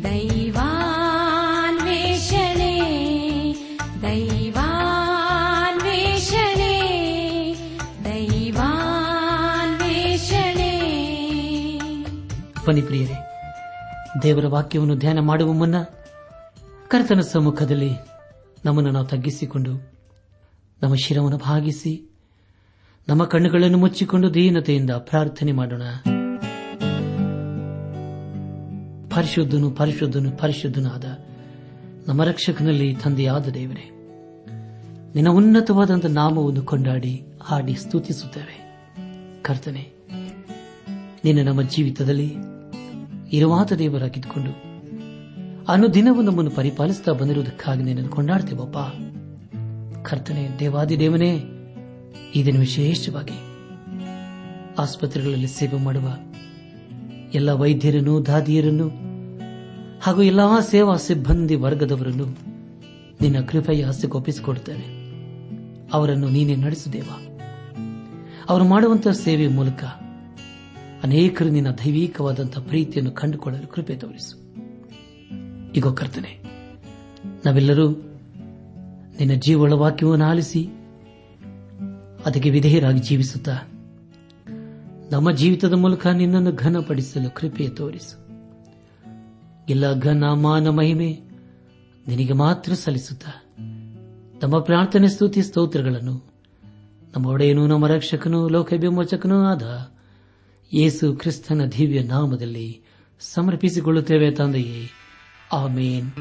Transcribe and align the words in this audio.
ದೈವಾನ್ವೇಷಣೆ 0.03 1.13
ದೈವಾನ್ವೇಷಣೆ 4.01 4.73
ದೈವಾನ್ವೇಷಣೆ. 8.03 8.81
ಬನ್ನಿ 12.67 12.81
ಪ್ರಿಯರೇ 12.81 13.13
ದೇವರ 14.23 14.47
ವಾಕ್ಯವನ್ನು 14.47 14.95
ಧ್ಯಾನ 14.95 15.19
ಮಾಡುವ 15.19 15.51
ಮುನ್ನ 15.51 15.83
ಕರ್ತನ 16.87 17.21
ಸಮ್ಮುಖದಲ್ಲಿ 17.21 18.16
ನಮ್ಮನ್ನು 18.65 18.91
ನಾವು 18.91 19.05
ತಗ್ಗಿಸಿಕೊಂಡು, 19.05 19.91
ನಮ್ಮ 20.83 20.95
ಶಿರವನ್ನು 20.95 21.37
ಭಾಗಿಸಿ, 21.37 22.09
ನಮ್ಮ 23.07 23.23
ಕಣ್ಣುಗಳನ್ನು 23.23 23.77
ಮುಚ್ಚಿಕೊಂಡು 23.77 24.33
ದೀನತೆಯಿಂದ 24.33 24.89
ಪ್ರಾರ್ಥನೆ 24.89 25.51
ಮಾಡೋಣ. 25.51 25.81
ಪರಿಶುದ್ಧನು 29.09 29.71
ಪರಿಶುದ್ಧನು, 29.71 30.31
ಪರಿಶುದ್ಧನಾದ 30.31 31.05
ನಮ್ಮ 32.07 32.23
ರಕ್ಷಕನಲ್ಲಿ 32.23 32.95
ತಂದೆಯಾದ 32.95 33.47
ದೇವರೇ, 33.47 33.89
ನಿನ್ನ 35.15 35.29
ಉನ್ನತವಾದಂಥ 35.29 36.05
ನಾಮವನ್ನು 36.05 36.61
ಕೊಂಡಾಡಿ, 36.61 37.25
ಹಾಡಿ 37.41 37.75
ಸ್ತುತಿಸುತ್ತೇವೆ. 37.75 38.57
ಕರ್ತನೆ, 39.41 39.91
ನಿನ್ನ 41.23 41.47
ನಮ್ಮ 41.47 41.61
ಜೀವಿತದಲ್ಲಿ 41.61 42.35
ಇರುವಾದ 43.31 43.71
ದೇವರಾಗಿದ್ದುಕೊಂಡು 43.71 44.66
ಅನುದಿನವೂ 45.67 46.21
ನಮ್ಮನ್ನು 46.21 46.51
ಪರಿಪಾಲಿಸುತ್ತಾ 46.51 47.11
ಬಂದಿರುವುದಕ್ಕಾಗಿ 47.11 47.83
ನಿನ್ನನ್ನು 47.83 48.11
ಕೊಂಡಾಡ್ತೇವಪ್ಪ. 48.11 48.77
ಕರ್ತನೆ 50.07 50.49
ದೇವಾದಿ 50.59 50.99
ದೇವನೇ 50.99 51.41
ಈ 52.35 52.45
ದಿನ 52.45 52.59
ವಿಶೇಷವಾಗಿ 52.59 53.39
ಆಸ್ಪತ್ರೆಗಳಲ್ಲಿ 54.79 55.47
ಸೇವೆ 55.47 55.83
ಮಾಡುವ 55.83 56.09
ಎಲ್ಲ 57.33 57.51
ವೈದ್ಯರನ್ನು, 57.51 58.25
ದಾದಿಯರನ್ನು 58.25 58.87
ಹಾಗೂ 60.01 60.21
ಎಲ್ಲಾ 60.21 60.59
ಸೇವಾ 60.59 60.95
ಸಿಬ್ಬಂದಿ 60.95 61.55
ವರ್ಗದವರನ್ನು 61.55 62.25
ನಿನ್ನ 63.21 63.45
ಕೃಪೆಯ 63.45 63.83
ಹಸ್ತಕ್ಕೆ 63.83 64.17
ಒಪ್ಪಿಸಿಕೊಡುತ್ತೇನೆ. 64.17 64.85
ಅವರನ್ನು 65.93 66.29
ನೀನೇ 66.29 66.55
ನಡೆಸುದೇವ. 66.55 67.37
ಅವರು 68.49 68.65
ಮಾಡುವಂತಹ 68.65 69.11
ಸೇವೆಯ 69.11 69.47
ಮೂಲಕ 69.47 69.83
ಅನೇಕರು 71.03 71.49
ನಿನ್ನ 71.49 71.69
ದೈವಿಕವಾದಂತಹ 71.69 72.61
ಪ್ರೀತಿಯನ್ನು 72.61 73.11
ಕಂಡುಕೊಳ್ಳಲು 73.11 73.67
ಕೃಪೆ 73.67 73.95
ತೋರಿಸು. 73.95 74.46
ಈಗ 75.77 75.87
ಕರ್ತನೆ, 75.87 76.31
ನಾವೆಲ್ಲರೂ 77.45 77.87
ನಿನ್ನ 79.19 79.33
ಜೀವಳ 79.33 79.73
ವಾಕ್ಯವನ್ನು 79.73 80.25
ಆಲಿಸಿ 80.25 80.61
ಅದಕ್ಕೆ 82.25 82.49
ವಿಧೇಯರಾಗಿ 82.49 82.99
ಜೀವಿಸುತ್ತ, 82.99 83.49
ನಮ್ಮ 85.11 85.31
ಜೀವಿತದ 85.31 85.73
ಮೂಲಕ 85.73 86.07
ನಿನ್ನನ್ನು 86.07 86.51
ಘನಪಡಿಸಲು 86.55 87.29
ಕೃಪೆ 87.35 87.67
ತೋರಿಸು. 87.69 88.15
ಎಲ್ಲ 89.69 89.99
ಘನ, 89.99 90.23
ಮಾನ, 90.33 90.69
ಮಹಿಮೆ 90.69 91.19
ನಿನಗೆ 92.07 92.33
ಮಾತ್ರ 92.33 92.73
ಸಲ್ಲಿಸುತ್ತ, 92.73 93.25
ನಮ್ಮ 94.43 94.59
ಪ್ರಾರ್ಥನೆ, 94.59 95.07
ಸ್ತುತಿ, 95.07 95.41
ಸ್ತೋತ್ರಗಳನ್ನು 95.41 96.15
ನಮ್ಮ 97.15 97.25
ಒಡೆಯನು, 97.27 97.67
ನಮ್ಮ 97.67 97.87
ರಕ್ಷಕನು 97.87 98.47
ಲೋಕ 98.47 98.73
ಆದ 99.51 99.91
ಯೇಸು 100.73 101.13
ಕ್ರಿಸ್ತನ 101.13 101.61
ದಿವ್ಯ 101.77 102.03
ನಾಮದಲ್ಲಿ 102.03 102.81
ಸಮರ್ಪಿಸಿಕೊಳ್ಳುತ್ತೇವೆ 103.19 104.31
ತಂದೆಯೇ. 104.31 105.06
ಆಮೇನ್. 105.53 106.11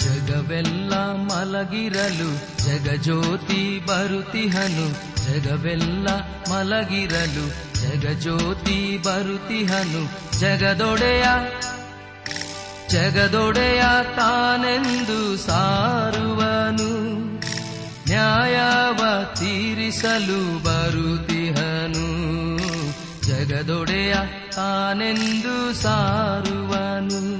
ಜಗವೆಲ್ಲ 0.00 0.94
ಮಲಗಿರಲು 0.94 2.66
ಜಗಜ್ಯೋತಿ 2.66 3.86
ಬರುತಿಹನು 3.86 5.24
ಜಗವೆಲ್ಲ 5.24 6.08
ಮಲಗಿರಲು 6.50 7.74
ಜಗಜ್ಯೋತಿ 7.74 8.98
ಬರುತಿಹನು 8.98 10.38
ಜಗದೊಡೆಯ 10.38 11.24
ಜಗದೊಡೆಯ 12.88 13.82
ತಾನೆಂದು 14.16 15.36
ಸಾರುವನು. 15.36 17.37
ನ್ಯಾಯವ 18.08 19.24
ತೀರಿಸಲು 19.34 20.64
ಬರುತಿಹನು 20.64 22.06
ಜಗದೊಡೆಯ 23.26 24.14
ತಾನೆಂದು 24.54 25.74
ಸಾರುವನು. 25.74 27.38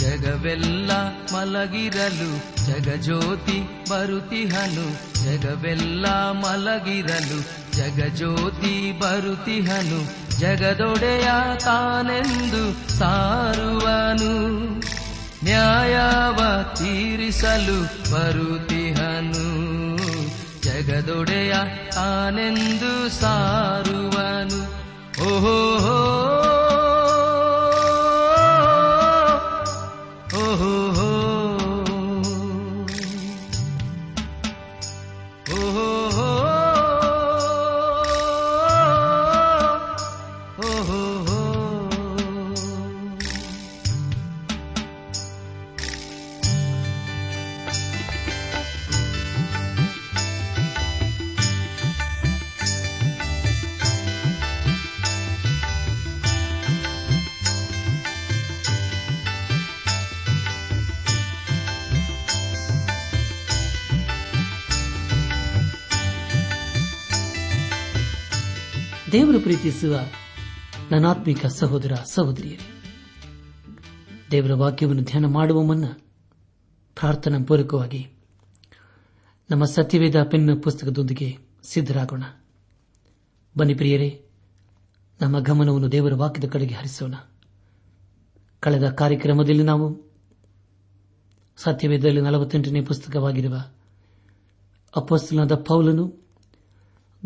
ಜಗವೆಲ್ಲ 0.00 0.92
ಮಲಗಿರಲು 1.32 2.30
ಜಗಜ್ಯೋತಿ 2.66 3.58
ಬರುತಿಹನು 3.90 4.86
ಜಗವೆಲ್ಲ 5.24 6.06
ಮಲಗಿರಲು 6.30 7.38
ಜಗಜ್ಯೋತಿ 7.76 8.98
ಬರುತಿಹನು 8.98 10.00
ಜಗದೊಡೆಯ 10.38 11.28
ತಾನೆಂದು 11.58 12.88
ಸಾರುವನು. 12.98 14.58
ನ್ಯಾಯವ 15.44 16.62
ತೀರಿಸಲು 16.62 17.82
ಬರುತಿಹನು 18.12 18.87
ಜಗದೊಡೆಯ 20.78 21.54
ತಾನೆಂದು 21.94 23.08
ಸಾರುವನು. 23.08 24.58
ಓಹೋ 25.28 26.37
ಪ್ರೀತಿಸುವ 69.48 70.00
ನನಾತ್ಮಿಕ 70.90 71.46
ಸಹೋದರ 71.46 71.94
ಸಹೋದರಿಯರೇ, 71.94 72.82
ದೇವರ 74.30 74.52
ವಾಕ್ಯವನ್ನು 74.52 75.02
ಧ್ಯಾನ 75.02 75.26
ಮಾಡುವ 75.26 75.62
ಮುನ್ನ 75.62 75.84
ಪ್ರಾರ್ಥನಾ 76.94 77.44
ಪೂರ್ವಕವಾಗಿ 77.44 78.10
ನಮ್ಮ 79.50 79.64
ಸತ್ಯವೇದ 79.64 80.22
ಪೆನ್ನ 80.22 80.60
ಪುಸ್ತಕದೊಂದಿಗೆ 80.60 81.38
ಸಿದ್ದರಾಗೋಣ 81.62 82.22
ಬನ್ನಿ 83.58 83.74
ಪ್ರಿಯರೇ, 83.74 84.24
ನಮ್ಮ 85.20 85.38
ಗಮನವನ್ನು 85.38 85.92
ದೇವರ 85.92 86.14
ವಾಕ್ಯದ 86.14 86.50
ಕಡೆಗೆ 86.50 86.74
ಹರಿಸೋಣ. 86.74 87.14
ಕಳೆದ 88.60 88.88
ಕಾರ್ಯಕ್ರಮದಲ್ಲಿ 88.90 89.62
ನಾವು 89.62 90.12
ಸತ್ಯವೇದದಲ್ಲಿ 91.56 92.20
ನಲವತ್ತೆಂಟನೇ 92.20 92.80
ಪುಸ್ತಕವಾಗಿರುವ 92.80 93.56
ಅಪೋಸ್ತಲನಾದ 94.96 95.54
ಪೌಲನು 95.54 96.28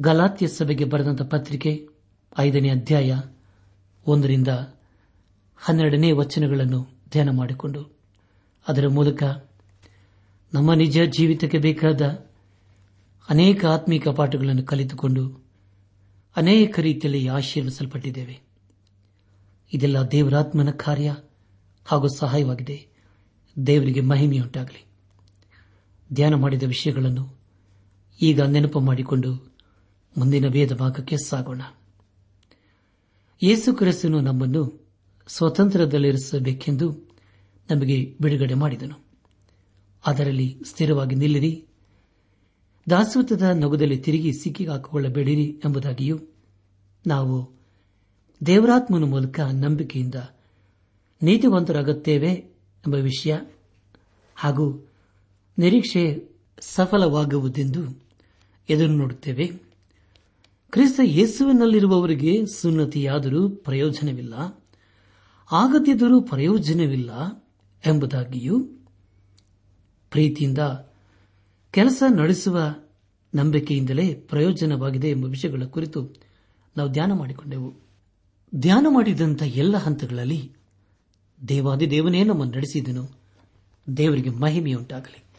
ಗಲಾತ್ಯ 0.01 0.49
ಸಭೆಗೆ 0.49 0.85
ಬರೆದಂತಹ 0.85 1.25
ಪತ್ರಿಕೆ 1.25 1.92
ಐದನೇ 2.39 2.69
ಅಧ್ಯಾಯ 2.69 3.21
ಒಂದರಿಂದ 4.07 4.49
ಹನ್ನೆರಡನೇ 5.57 6.13
ವಚನಗಳನ್ನು 6.13 6.87
ಧ್ಯಾನ 7.11 7.31
ಮಾಡಿಕೊಂಡು, 7.31 7.97
ಅದರ 8.69 8.89
ಮೂಲಕ 8.89 9.23
ನಮ್ಮ 10.55 10.75
ನಿಜ 10.75 10.99
ಜೀವಿತಕ್ಕೆ 11.01 11.59
ಬೇಕಾದ 11.59 12.27
ಅನೇಕ 13.29 13.65
ಆತ್ಮೀಕ 13.65 14.09
ಪಾಠಗಳನ್ನು 14.09 14.63
ಕಲಿತುಕೊಂಡು 14.63 15.45
ಅನೇಕ 16.37 16.79
ರೀತಿಯಲ್ಲಿ 16.81 17.29
ಆಶೀರ್ವಿಸಲ್ಪಟ್ಟಿದ್ದೇವೆ. 17.29 18.41
ಇದೆಲ್ಲ 19.73 19.99
ದೇವರಾತ್ಮನ 19.99 20.71
ಕಾರ್ಯ 20.71 21.17
ಹಾಗೂ 21.85 22.09
ಸಹಾಯವಾಗಿದೆ. 22.17 22.87
ದೇವರಿಗೆ 23.67 24.01
ಮಹಿಮೆಯುಂಟಾಗಲಿ. 24.01 24.85
ಧ್ಯಾನ 26.13 26.35
ಮಾಡಿದ 26.35 26.63
ವಿಷಯಗಳನ್ನು 26.63 27.29
ಈಗ 28.23 28.41
ನೆನಪು 28.41 28.81
ಮಾಡಿಕೊಂಡು 28.81 29.53
ಮುಂದಿನ 30.19 30.47
ವೇದ 30.47 30.73
ಭಾಗಕ್ಕೆ 30.73 31.17
ಸಾಗೋಣ. 31.17 31.63
ಯೇಸು 33.43 33.75
ಕ್ರಿಸ್ತನು 33.75 34.21
ನಮ್ಮನ್ನು 34.21 34.87
ಸ್ವತಂತ್ರದಲ್ಲಿರಿಸಬೇಕೆಂದು 35.27 37.09
ನಮಗೆ 37.71 38.17
ಬಿಡುಗಡೆ 38.21 38.55
ಮಾಡಿದನು. 38.55 39.05
ಅದರಲ್ಲಿ 40.07 40.59
ಸ್ಥಿರವಾಗಿ 40.67 41.15
ನಿಲ್ಲಿರಿ. 41.15 41.67
ದಾಸತ್ವದ 42.91 43.43
ನಗುದಲ್ಲಿ 43.43 43.97
ತಿರುಗಿ 43.97 44.33
ಸಿಕ್ಕಿಹಾಕಿಕೊಳ್ಳಬೇಡಿರಿ 44.33 45.61
ಎಂಬುದಾಗಿಯೂ 45.65 46.19
ನಾವು 47.07 47.51
ದೇವರಾತ್ಮನ 48.47 49.05
ಮೂಲಕ 49.05 49.41
ನಂಬಿಕೆಯಿಂದ 49.41 50.15
ನೀತಿವಂತರಾಗುತ್ತೇವೆ 51.23 52.33
ಎಂಬ 52.87 52.95
ವಿಷಯ 52.95 53.37
ಹಾಗೂ 54.35 54.89
ನಿರೀಕ್ಷೆ 55.59 56.29
ಸಫಲವಾಗುವುದೆಂದು 56.61 58.03
ಎದುರು 58.69 58.93
ನೋಡುತ್ತೇವೆ. 58.93 59.72
ಕ್ರಿಸ್ತ 60.73 61.01
ಯೇಸುವಿನಲ್ಲಿರುವವರಿಗೆ 61.05 62.47
ಸುನ್ನತಿಯಾದರೂ 62.47 63.49
ಪ್ರಯೋಜನವಿಲ್ಲ, 63.49 64.35
ಆಗದಿದ್ದರೂ 65.53 66.21
ಪ್ರಯೋಜನವಿಲ್ಲ 66.21 67.11
ಎಂಬುದಾಗಿಯೂ 67.87 68.61
ಪ್ರೀತಿಯಿಂದ 70.11 70.59
ಕೆಲಸ 71.71 72.03
ನಡೆಸುವ 72.17 72.75
ನಂಬಿಕೆಯಿಂದಲೇ 73.35 74.15
ಪ್ರಯೋಜನವಾಗಿದೆ 74.15 75.11
ಎಂಬ 75.11 75.25
ವಿಷಯಗಳ 75.25 75.63
ಕುರಿತು 75.65 76.01
ನಾವು 76.77 76.91
ಧ್ಯಾನ 76.91 77.13
ಮಾಡಿಕೊಂಡೆವು. 77.13 77.75
ಧ್ಯಾನ 78.55 78.87
ಮಾಡಿದಂಥ 78.91 79.43
ಎಲ್ಲ 79.43 79.77
ಹಂತಗಳಲ್ಲಿ 79.77 80.53
ದೇವಾದಿ 81.49 81.91
ದೇವನೇ 81.91 82.25
ನಮ್ಮನ್ನು 82.25 82.55
ನಡೆಸಿದನು. 82.55 83.09
ದೇವರಿಗೆ 83.97 84.31
ಮಹಿಮೆಯುಂಟಾಗಲಿ. 84.31 85.32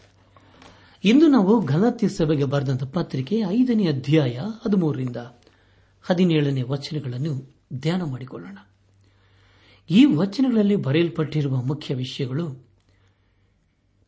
ಇಂದು 1.04 1.28
ನಾವು 1.28 1.66
ಗಲಾತ್ಯ 1.66 2.08
ಸಭೆಗೆ 2.08 2.44
ಬರೆದಂತ 2.44 2.84
ಪತ್ರಿಕೆ 2.84 3.42
ಐದನೇ 3.50 3.88
ಅಧ್ಯಾಯ 3.88 4.40
ಹದಿಮೂರರಿಂದ 4.66 5.18
ಹದಿನೇಳನೇ 6.02 6.62
ವಚನಗಳನ್ನು 6.62 7.56
ಧ್ಯಾನ 7.74 8.04
ಮಾಡಿಕೊಳ್ಳೋಣ. 8.04 8.58
ಈ 9.90 10.06
ವಚನಗಳಲ್ಲಿ 10.06 10.76
ಬರೆಯಲ್ಪಟ್ಟಿರುವ 10.76 11.62
ಮುಖ್ಯ 11.62 11.96
ವಿಷಯಗಳು 11.96 12.68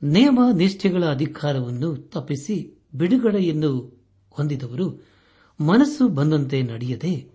ನೇಮ 0.03 0.39
ನಿಷ್ಠೆಗಳ 0.53 1.05
ಅಧಿಕಾರವನ್ನು 1.05 1.95
ತಪ್ಪಿಸಿ 1.95 2.85
ಬಿಡುಗಡೆಯನ್ನು 2.95 4.03
ಹೊಂದಿದವರು 4.29 5.07
ಮನಸ್ಸು 5.59 6.07
ಬಂದಂತೆ 6.07 6.61
ನಡೆಯದೆ 6.61 7.27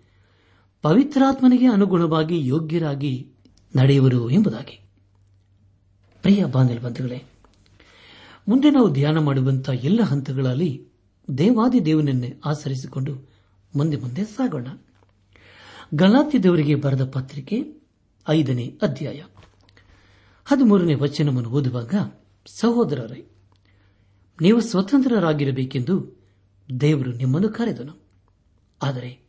ಪವಿತ್ರಾತ್ಮನಿಗೆ 0.81 1.67
ಅನುಗುಣವಾಗಿ 1.67 2.47
ಯೋಗ್ಯರಾಗಿ 2.47 3.27
ನಡೆಯುವರು 3.75 4.29
ಎಂಬುದಾಗಿ. 4.29 4.81
ಪ್ರಿಯ 6.21 6.45
ಬಾಂಧವ 6.45 6.87
ಮುಂದೆ 8.47 8.71
ನಾವು 8.71 8.93
ಧ್ಯಾನ 8.93 9.17
ಮಾಡುವಂತಹ 9.17 9.85
ಎಲ್ಲ 9.85 10.01
ಹಂತಗಳಲ್ಲಿ 10.01 10.87
ದೇವಾದಿ 11.37 11.85
ದೇವನನ್ನೇ 11.85 12.39
ಆಚರಿಸಿಕೊಂಡು 12.45 13.29
ಮುಂದೆ 13.75 13.97
ಮುಂದೆ 13.97 14.23
ಸಾಗೋಣ. 14.23 14.67
ಗಲಾತಿ 15.95 16.43
ದೇವರಿಗೆ 16.43 16.75
ಬರೆದ 16.75 17.05
ಪತ್ರಿಕೆ 17.05 17.81
ಐದನೇ 18.29 18.79
ಅಧ್ಯಾಯ. 18.81 19.23
ಹದಿಮೂರನೇ 20.45 20.93
ವಚನವನ್ನು 20.93 21.49
ಓದುವಾಗ, 21.49 21.95
ಸಹೋದರರೇ, 22.45 23.27
ನೀವು 24.41 24.61
ಸ್ವತಂತ್ರರಾಗಿರಬೇಕೆಂದು 24.61 26.21
ದೇವರು 26.81 27.11
ನಿಮ್ಮನ್ನು 27.11 27.49
ಕರೆದನು. 27.49 28.01
ಆದರೆ 28.83 29.21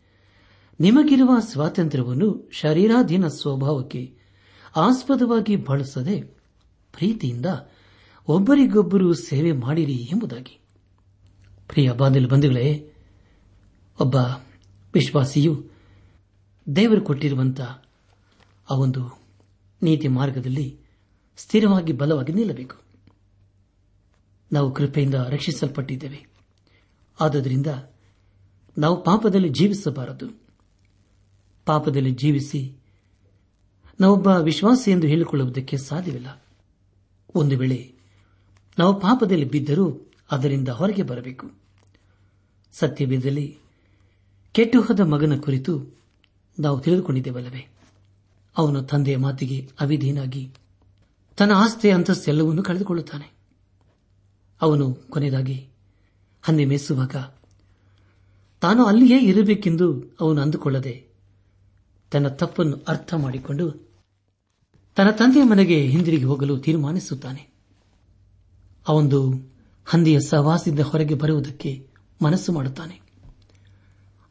ನಿಮಗಿರುವ 0.81 1.39
ಸ್ವಾತಂತ್ರ್ಯವನ್ನು 1.41 2.49
ಶರೀರಾಧೀನ 2.53 3.29
ಸ್ವಭಾವಕ್ಕೆ 3.29 4.19
ಆಸ್ಪದವಾಗಿ 4.77 5.57
ಬಳಸದೆ 5.57 6.21
ಪ್ರೀತಿಯಿಂದ 6.93 7.47
ಒಬ್ಬರಿಗೊಬ್ಬರು 8.29 9.15
ಸೇವೆ 9.15 9.53
ಮಾಡಿರಿ 9.53 9.95
ಎಂಬುದಾಗಿ. 9.95 10.61
ಪ್ರಿಯ 11.69 11.93
ಬಾಂಧಲು 11.93 12.29
ಬಂಧುಗಳೇ, 12.29 12.93
ಒಬ್ಬ 14.01 14.17
ವಿಶ್ವಾಸಿಯು 14.95 15.67
ದೇವರು 16.77 17.01
ಕೊಟ್ಟಿರುವಂತಹ 17.01 17.85
ಆ 18.71 18.75
ಒಂದು 18.75 19.19
ನೀತಿ 19.83 20.09
ಮಾರ್ಗದಲ್ಲಿ 20.09 20.79
ಸ್ಥಿರವಾಗಿ 21.37 21.93
ಬಲವಾಗಿ 21.93 22.33
ನಿಲ್ಲಬೇಕು. 22.33 22.77
ನಾವು 24.53 24.73
ಕೃಪೆಯಿಂದ 24.73 25.15
ರಕ್ಷಿಸಲ್ಪಟ್ಟಿದ್ದೇವೆ. 25.15 26.27
ಆದ್ದರಿಂದ 27.21 27.67
ನಾವು 28.79 29.05
ಪಾಪದಲ್ಲಿ 29.05 29.49
ಜೀವಿಸಬಾರದು. 29.49 30.29
ಪಾಪದಲ್ಲಿ 31.67 32.11
ಜೀವಿಸಿ 32.11 32.77
ನಾವೊಬ್ಬ 34.01 34.27
ವಿಶ್ವಾಸಿ 34.27 34.91
ಎಂದು 34.91 35.07
ಹೇಳಿಕೊಳ್ಳುವುದಕ್ಕೆ 35.07 35.77
ಸಾಧ್ಯವಿಲ್ಲ. 35.77 36.45
ಒಂದು 37.35 37.59
ವೇಳೆ 37.59 38.02
ನಾವು 38.79 39.01
ಪಾಪದಲ್ಲಿ 39.01 39.45
ಬಿದ್ದರೂ 39.45 40.11
ಅದರಿಂದ 40.31 40.69
ಹೊರಗೆ 40.69 41.03
ಬರಬೇಕು. 41.03 41.51
ಸತ್ಯವೇದದಲ್ಲಿ 42.73 43.59
ಕೆಟ್ಟು 44.53 44.81
ಹೋದ 44.81 45.01
ಮಗನ 45.01 45.41
ಕುರಿತು 45.41 46.03
ನಾವು 46.61 46.81
ತಿಳಿದುಕೊಂಡಿದ್ದೇವಲ್ಲವೇ? 46.81 47.69
ಅವನು 48.59 48.83
ತಂದೆಯ 48.83 49.17
ಮಾತಿಗೆ 49.17 49.71
ಅವಿಧೀನಾಗಿ 49.81 50.51
ತನ್ನ 51.37 51.53
ಆಸ್ತಿ 51.53 51.91
ಅಂತಸ್ತೆಲ್ಲವನ್ನೂ 51.91 52.63
ಕಳೆದುಕೊಳ್ಳುತ್ತಾನೆ. 52.63 53.33
ಅವನು 54.63 54.95
ಕೊನೆಯದಾಗಿ 54.95 55.69
ಹನ್ನೆ 56.43 56.65
ಮೇಸುವಾಗ 56.65 57.17
ತಾನು 58.61 58.85
ಅಲ್ಲಿಯೇ 58.85 59.19
ಇರಬೇಕೆಂದು 59.19 60.17
ಅವನು 60.21 60.41
ಅಂದುಕೊಳ್ಳದೆ 60.41 61.07
ತನ್ನ 62.11 62.29
ತಪ್ಪನ್ನು 62.29 62.85
ಅರ್ಥ 62.89 63.15
ಮಾಡಿಕೊಂಡು 63.15 63.91
ತನ್ನ 64.97 65.11
ತಂದೆಯ 65.11 65.43
ಮನೆಗೆ 65.43 65.87
ಹಿಂದಿರುಗಿ 65.87 66.25
ಹೋಗಲು 66.25 66.59
ತೀರ್ಮಾನಿಸುತ್ತಾನೆ. 66.59 67.52
ಅವೊಂದು 68.89 69.33
ಹಂದಿಯ 69.85 70.21
ಸಹವಾಸದಿಂದ 70.21 70.81
ಹೊರಗೆ 70.81 71.15
ಬರುವುದಕ್ಕೆ 71.15 71.89
ಮನಸ್ಸು 72.23 72.53
ಮಾಡುತ್ತಾನೆ. 72.53 73.01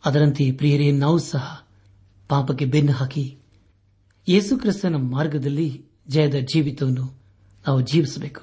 ಅದರಂತೆ 0.06 0.52
ಪ್ರಿಯರೇ, 0.52 0.92
ನಾವು 0.92 1.20
ಸಹ 1.20 1.68
ಪಾಪಕ್ಕೆ 2.30 2.66
ಬೆನ್ನು 2.66 2.92
ಹಾಕಿ 2.92 3.38
ಯೇಸುಕ್ರಿಸ್ತನ 4.30 4.96
ಮಾರ್ಗದಲ್ಲಿ 4.96 5.86
ಜಯದ 6.08 6.36
ಜೀವಿತವನ್ನು 6.36 7.22
ನಾವು 7.68 7.82
ಜೀವಿಸಬೇಕು. 7.82 8.42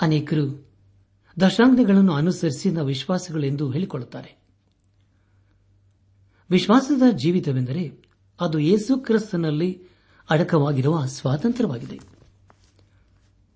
ಅನೇಕರು 0.00 0.68
ದಶಾಂಗಗಳನ್ನು 1.40 2.12
ಅನುಸರಿಸಿ 2.12 2.70
ನಾವು 2.70 2.86
ವಿಶ್ವಾಸಗಳೆಂದು 2.86 3.70
ಹೇಳಿಕೊಳ್ಳುತ್ತಾರೆ. 3.70 4.38
ವಿಶ್ವಾಸದ 6.50 7.02
ಜೀವಿತವೆಂದರೆ 7.10 8.04
ಅದು 8.40 8.58
ಯೇಸು 8.58 8.98
ಕ್ರಿಸ್ತನಲ್ಲಿ 8.98 9.82
ಅಡಕವಾಗಿರುವ 10.30 11.04
ಸ್ವಾತಂತ್ರ್ಯವಾಗಿದೆ. 11.06 12.17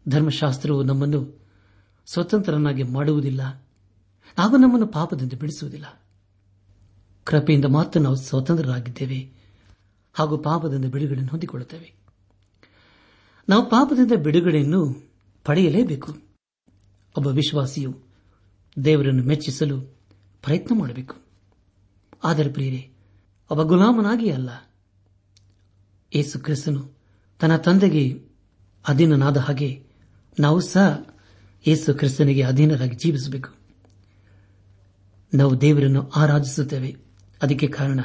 ಧರ್ಮಶಾಸ್ತ್ರವು 0.08 0.82
ನಮ್ಮನ್ನು 0.82 1.42
ಸ್ವತಂತ್ರನಾಗಿ 2.06 2.82
ಮಾಡುವುದಿಲ್ಲ. 2.82 3.42
ಹಾಗೂ 4.38 4.56
ನಮ್ಮನ್ನು 4.56 4.86
ಪಾಪದಿಂದ 4.86 5.32
ಬಿಡಿಸುವುದಿಲ್ಲ. 5.40 6.02
ಕೃಪೆಯಿಂದ 7.24 7.64
ಮಾತ್ರ 7.64 8.00
ನಾವು 8.00 8.16
ಸ್ವತಂತ್ರರಾಗಿದ್ದೇವೆ. 8.16 9.32
ಹಾಗೂ 10.12 10.38
ಪಾಪದಿಂದ 10.38 10.84
ಬಿಡುಗಡೆಯನ್ನು 10.84 11.30
ಹೊಂದಿಕೊಳ್ಳುತ್ತೇವೆ. 11.30 11.94
ನಾವು 13.48 13.70
ಪಾಪದಿಂದ 13.70 14.12
ಬಿಡುಗಡೆಯನ್ನು 14.24 15.10
ಪಡೆಯಲೇಬೇಕು. 15.44 16.12
ಒಬ್ಬ 17.16 17.26
ವಿಶ್ವಾಸಿಯು 17.26 18.00
ದೇವರನ್ನು 18.84 19.22
ಮೆಚ್ಚಿಸಲು 19.22 19.80
ಪ್ರಯತ್ನ 20.42 20.78
ಮಾಡಬೇಕು. 20.78 21.16
ಆದರೆ 22.24 22.52
ಪ್ರಿಯರೇ, 22.52 22.92
ಒಬ್ಬ 23.50 23.62
ಗುಲಾಮನಾಗಿ 23.62 24.30
ಅಲ್ಲ. 24.30 24.50
ಏಸು 26.14 26.38
ಕ್ರಿಸ್ತನು 26.38 26.90
ತನ್ನ 27.40 27.56
ತಂದೆಗೆ 27.56 28.28
ಅಧೀನನಾದ 28.88 29.36
ಹಾಗೆ 29.36 29.91
ನಾವು 30.40 30.60
ಸಹ 30.60 31.14
ಯೇಸು 31.66 31.94
ಕ್ರಿಸ್ತನಿಗೆ 31.94 32.42
ಅಧೀನರಾಗಿ 32.42 32.96
ಜೀವಿಸಬೇಕು. 32.96 33.48
ನಾವು 35.34 35.60
ದೇವರನ್ನು 35.60 36.08
ಆರಾಧಿಸುತ್ತೇವೆ. 36.08 36.96
ಅದಕ್ಕೆ 37.42 37.66
ಕಾರಣ 37.66 38.00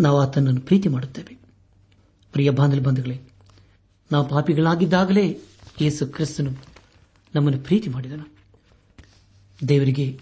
ನಾವು 0.00 0.20
ಆತನನ್ನು 0.20 0.60
ಪ್ರೀತಿ 0.60 0.88
ಮಾಡುತ್ತೇವೆ. 0.88 1.38
ಪ್ರಿಯ 2.32 2.50
ಬಾಂಧವ 2.50 2.80
ಬಂಧುಗಳೇ, 2.80 3.20
ನಾವು 4.12 4.28
ಪಾಪಿಗಳಾಗಿದ್ದಾಗಲೇ 4.28 5.38
ಯೇಸು 5.80 6.06
ಕ್ರಿಸ್ತನು 6.06 6.50
ನಮ್ಮನ್ನು 7.34 7.60
ಪ್ರೀತಿ 7.60 7.90
ಮಾಡಿದನು. 7.90 8.38
ದೇವರಿಗೆ 9.68 10.20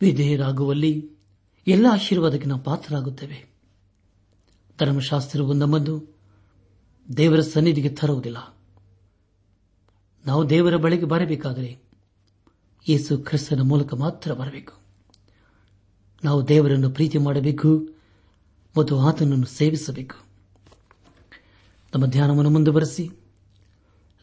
ವಿಧೇಯರಾಗುವಲ್ಲಿ 0.00 1.10
ಎಲ್ಲ 1.66 1.86
ಆಶೀರ್ವಾದಕ್ಕೆ 1.92 2.48
ನಾವು 2.48 2.60
ಪಾತ್ರರಾಗುತ್ತೇವೆ. 2.60 3.46
ಧರ್ಮಶಾಸ್ತ್ರವು 4.78 5.52
ನಮ್ಮನ್ನು 5.52 6.18
ದೇವರ 7.16 7.40
ಸನ್ನಿಧಿಗೆ 7.40 7.88
ತರುವುದಿಲ್ಲ. 7.88 8.55
ನಾವು 10.26 10.50
ದೇವರ 10.50 10.76
ಬಳಿಗೆ 10.76 11.04
ಬರಬೇಕಾದರೆ 11.04 11.78
ಯೇಸು 12.88 13.18
ಕ್ರಿಸ್ತನ 13.18 13.60
ಮೂಲಕ 13.60 13.94
ಮಾತ್ರ 13.94 14.32
ಬರಬೇಕು. 14.32 14.72
ನಾವು 16.24 16.48
ದೇವರನ್ನು 16.48 16.90
ಪ್ರೀತಿ 16.90 17.18
ಮಾಡಬೇಕು 17.18 17.88
ಮತ್ತು 18.78 18.98
ಆತನನ್ನು 18.98 19.46
ಸೇವಿಸಬೇಕು. 19.46 20.26
ನಮ್ಮ 21.94 22.06
ಧ್ಯಾನವನ್ನು 22.06 22.50
ಮುಂದುವರೆಸಿ. 22.50 23.10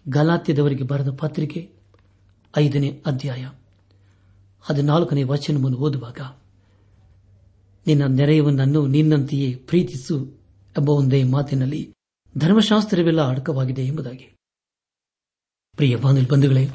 ಗಲಾತ್ಯದವರಿಗೆ 0.10 0.83
ಬರೆದ 0.83 1.10
ಪತ್ರಿಕೆ 1.10 1.72
ಐದನೇ 2.57 3.01
ಅಧ್ಯಾಯ 3.05 3.50
ಹದಿನಾಲ್ಕನೇ 4.62 5.24
ವಚನವನ್ನು 5.24 5.77
ಓದುವಾಗ, 5.77 6.19
ನಿನ್ನ 7.88 8.03
ನೆರೆಯವನನ್ನು 8.05 8.88
ನಿನ್ನಂತೆಯೇ 8.88 9.55
ಪ್ರೀತಿಸು 9.55 10.25
ಎಂಬ 10.77 10.89
ಒಂದೇ 10.89 11.24
ಮಾತಿನಲ್ಲಿ 11.24 11.93
ಧರ್ಮಶಾಸ್ತ್ರವೆಲ್ಲ 12.38 13.29
ಅಡಕವಾಗಿದೆ 13.29 13.86
ಎಂಬುದಾಗಿ. 13.86 14.32
ಪ್ರಿಯ 15.77 15.96
ಬಂಧುಗಳೇ, 15.96 16.70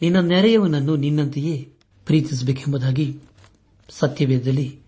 ನಿನ್ನ 0.00 0.20
ನೆರೆಯವನನ್ನು 0.20 0.96
ನಿನ್ನಂತೆಯೇ 0.96 1.72
ಪ್ರೀತಿಸಬೇಕೆಂಬುದಾಗಿ 2.06 3.20
ಸತ್ಯವೇದದಲ್ಲಿ 3.88 4.80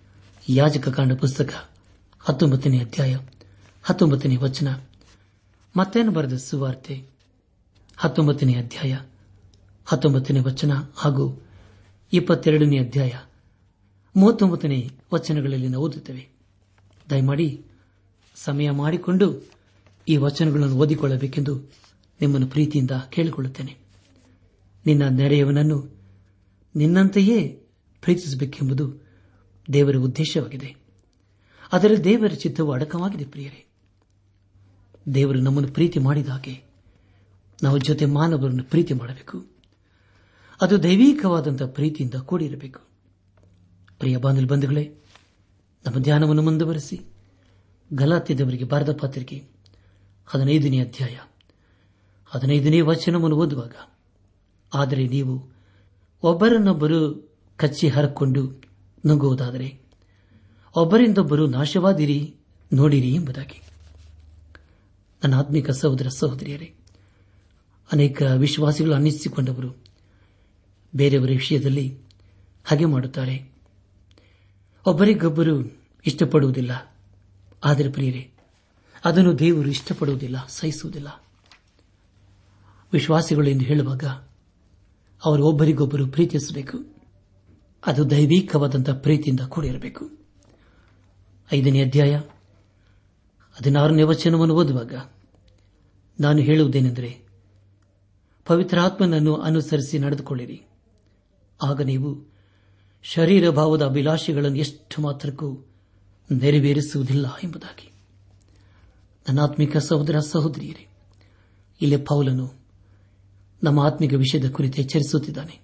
ಯಾಜಕ 0.48 0.88
ಕಾಂಡ 0.88 1.12
ಪುಸ್ತಕ 1.12 1.54
ಹತ್ತೊಂಬತ್ತನೇ 2.20 2.78
ಅಧ್ಯಾಯ, 2.78 3.16
ಹತ್ತೊಂಬತ್ತನೇ 3.82 4.36
ವಚನ, 4.36 4.68
ಮತ್ತೇನು 5.76 6.10
ಬರೆದ 6.10 6.36
ಸುವಾರ್ತೆ, 6.36 7.04
ಹತ್ತೊಂಬತ್ತನೇ 7.96 8.54
ಅಧ್ಯಾಯ, 8.54 8.98
ಹತ್ತೊಂಬತ್ತನೇ 9.86 10.40
ವಚನ 10.40 10.72
ಹಾಗೂ 10.96 11.42
ಇಪ್ಪತ್ತೆರಡನೇ 12.12 12.78
ಅಧ್ಯಾಯ, 12.78 13.12
ಮೂವತ್ತೊಂಬತ್ತನೇ 14.16 14.90
ವಚನಗಳಲ್ಲಿ 15.14 15.68
ನಾವು 15.68 15.84
ಓದುತ್ತೇವೆ. 15.84 16.28
ದಯಮಾಡಿ 17.10 17.64
ಸಮಯ 18.36 18.70
ಮಾಡಿಕೊಂಡು 18.70 19.48
ಈ 20.08 20.16
ವಚನಗಳನ್ನು 20.16 20.76
ಓದಿಕೊಳ್ಳಬೇಕೆಂದು 20.76 21.83
ನಿಮ್ಮನ್ನು 22.20 22.46
ಪ್ರೀತಿಯಿಂದ 22.46 22.90
ಕೇಳಿಕೊಳ್ಳುತ್ತೇನೆ. 23.10 23.76
ನಿನ್ನ 24.86 25.02
ನೆರೆಯವನನ್ನು 25.08 25.94
ನಿನ್ನಂತೆಯೇ 26.76 27.48
ಪ್ರೀತಿಸಬೇಕೆಂಬುದು 28.00 29.06
ದೇವರ 29.72 29.96
ಉದ್ದೇಶವಾಗಿದೆ. 29.96 30.76
ಅದರ 31.72 31.90
ದೇವರ 32.04 32.28
ಚಿತ್ತವು 32.28 32.72
ಅಡಕವಾಗಿದೆ 32.72 33.24
ಪ್ರಿಯರೇ. 33.24 33.66
ದೇವರು 35.14 35.40
ನಮ್ಮನ್ನು 35.40 35.72
ಪ್ರೀತಿ 35.72 35.98
ಮಾಡಿದ 35.98 36.28
ಹಾಗೆ 36.28 36.64
ನಾವು 37.62 37.78
ಜೊತೆ 37.78 38.04
ಮಾನವರನ್ನು 38.04 38.64
ಪ್ರೀತಿ 38.64 38.94
ಮಾಡಬೇಕು. 38.94 39.46
ಅದು 40.60 40.82
ದೈವಿಕವಾದಂತಹ 40.82 41.66
ಪ್ರೀತಿಯಿಂದ 41.66 42.14
ಕೂಡಿರಬೇಕು. 42.14 42.80
ಪ್ರಿಯ 43.98 44.16
ಬಾಂಧವ 44.16 44.46
ಬಂಧುಗಳೇ, 44.46 44.94
ನಮ್ಮ 45.86 45.98
ಧ್ಯಾನವನ್ನು 45.98 46.42
ಮುಂದುವರೆಸಿ 46.42 47.00
ಗಲಾತ್ಯದವರಿಗೆ 47.94 48.64
ಬಾರದ 48.64 48.96
ಪಾತ್ರಿಕೆ 49.00 49.44
ಹದಿನೈದನೇ 50.26 50.80
ಅಧ್ಯಾಯ. 50.80 51.18
ಹದಿನೈದನೇ 52.34 52.80
ವಚನವನ್ನು 52.80 53.36
ಓದುವಾಗ, 53.36 53.72
ಆದರೆ 54.74 55.08
ನೀವು 55.08 55.48
ಒಬ್ಬರನ್ನೊಬ್ಬರು 56.22 57.30
ಕಚ್ಚಿ 57.56 57.88
ಹರಕೊಂಡು 57.88 58.62
ನುಗ್ಗುವುದಾದರೆ 59.06 59.80
ಒಬ್ಬರಿಂದೊಬ್ಬರು 60.76 61.46
ನಾಶವಾದಿರಿ, 61.46 62.34
ನೋಡಿರಿ 62.72 63.14
ಎಂಬುದಾಗಿ. 63.14 63.62
ನನ್ನ 65.24 65.34
ಆತ್ಮಿಕ 65.34 65.70
ಸಹೋದರ 65.70 66.08
ಸಹೋದರಿಯರೇ, 66.08 66.74
ಅನೇಕ 67.92 68.22
ವಿಶ್ವಾಸಿಗಳು 68.22 68.94
ಅನ್ನಿಸಿಕೊಂಡವರು 68.94 69.76
ಬೇರೆಯವರ 70.96 71.28
ವಿಷಯದಲ್ಲಿ 71.28 71.98
ಹಾಗೆ 72.64 72.84
ಮಾಡುತ್ತಾರೆ. 72.84 73.52
ಒಬ್ಬರಿಗೊಬ್ಬರು 74.86 75.76
ಇಷ್ಟಪಡುವುದಿಲ್ಲ. 76.06 76.96
ಆದರೆ 77.64 77.92
ಪ್ರಿಯರೇ, 77.92 78.30
ಅದನ್ನು 79.04 79.38
ದೇವರು 79.38 79.70
ಇಷ್ಟಪಡುವುದಿಲ್ಲ, 79.70 80.46
ಸಹಿಸುವುದಿಲ್ಲ. 80.48 81.23
ವಿಶ್ವಾಸಿಗಳು 82.94 83.48
ಎಂದು 83.48 83.64
ಹೇಳುವಾಗ 83.64 84.04
ಅವರು 85.24 85.46
ಒಬ್ಬರಿಗೊಬ್ಬರು 85.46 86.06
ಪ್ರೀತಿಸಬೇಕು. 86.06 86.78
ಅದು 87.86 88.10
ದೈವಿಕವಾದಂತಹ 88.10 88.92
ಪ್ರೀತಿಯಿಂದ 88.92 89.40
ಕೂಡಿರಬೇಕು. 89.40 90.10
ಐದನೇ 91.52 91.82
ಅಧ್ಯಾಯ 91.82 92.16
ಹದಿನಾರನೇ 93.52 94.02
ವಚನವನ್ನು 94.02 94.54
ಓದುವಾಗ 94.54 94.92
ನಾನು 96.20 96.38
ಹೇಳುವುದೇನೆಂದರೆ 96.38 97.20
ಪವಿತ್ರಾತ್ಮನನ್ನು 98.46 99.34
ಅನುಸರಿಸಿ 99.34 99.98
ನಡೆದುಕೊಳ್ಳಿರಿ. 99.98 100.62
ಆಗ 101.62 101.82
ನೀವು 101.82 102.32
ಶರೀರ 103.02 103.50
ಭಾವದ 103.50 103.84
ಅಭಿಲಾಷೆಗಳನ್ನು 103.84 104.58
ಎಷ್ಟು 104.58 105.02
ಮಾತ್ರಕ್ಕೂ 105.02 105.66
ನೆರವೇರಿಸುವುದಿಲ್ಲ 106.32 107.26
ಎಂಬುದಾಗಿ. 107.44 107.92
ನನ್ನಾತ್ಮಿಕ 109.28 109.76
ಸಹೋದರ 109.76 110.18
ಸಹೋದರಿಯರೇ, 110.18 110.88
ಇಲ್ಲಿ 111.80 111.96
ಪೌಲನು 111.96 112.63
ನಮ್ಮ 113.64 113.80
ಆತ್ಮಿಕ 113.80 114.12
ವಿಷಯದ 114.12 114.50
ಕುರಿತು 114.50 114.82
ಎಚ್ಚರಿಸುತ್ತಿದ್ದಾನೆ. 114.82 115.60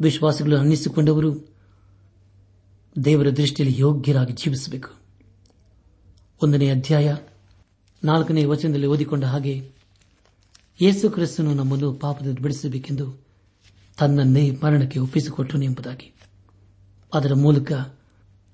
ವಿಶ್ವಾಸಗಳು 0.00 0.58
ಅನ್ನಿಸಿಕೊಂಡವರು 0.58 1.48
ದೇವರ 3.04 3.36
ದೃಷ್ಟಿಯಲ್ಲಿ 3.36 3.80
ಯೋಗ್ಯರಾಗಿ 3.80 4.32
ಜೀವಿಸಬೇಕು. 4.32 4.88
ಒಂದನೇ 6.42 6.70
ಅಧ್ಯಾಯ 6.70 7.16
ನಾಲ್ಕನೇ 8.04 8.44
ವಚನದಲ್ಲಿ 8.44 8.86
ಓದಿಕೊಂಡ 8.86 9.24
ಹಾಗೆ 9.24 9.70
ಯೇಸು 10.80 11.10
ಕ್ರಿಸ್ತನು 11.10 11.54
ನಮ್ಮನ್ನು 11.54 11.92
ಪಾಪದಿಂದ 11.92 12.38
ಬಿಡಿಸಬೇಕೆಂದು 12.38 13.24
ತನ್ನನ್ನೇ 13.98 14.50
ಮರಣಕ್ಕೆ 14.50 14.98
ಒಪ್ಪಿಸಿಕೊಟ್ಟನು 14.98 15.64
ಎಂಬುದಾಗಿ. 15.64 16.12
ಅದರ 17.14 17.34
ಮೂಲಕ 17.34 17.72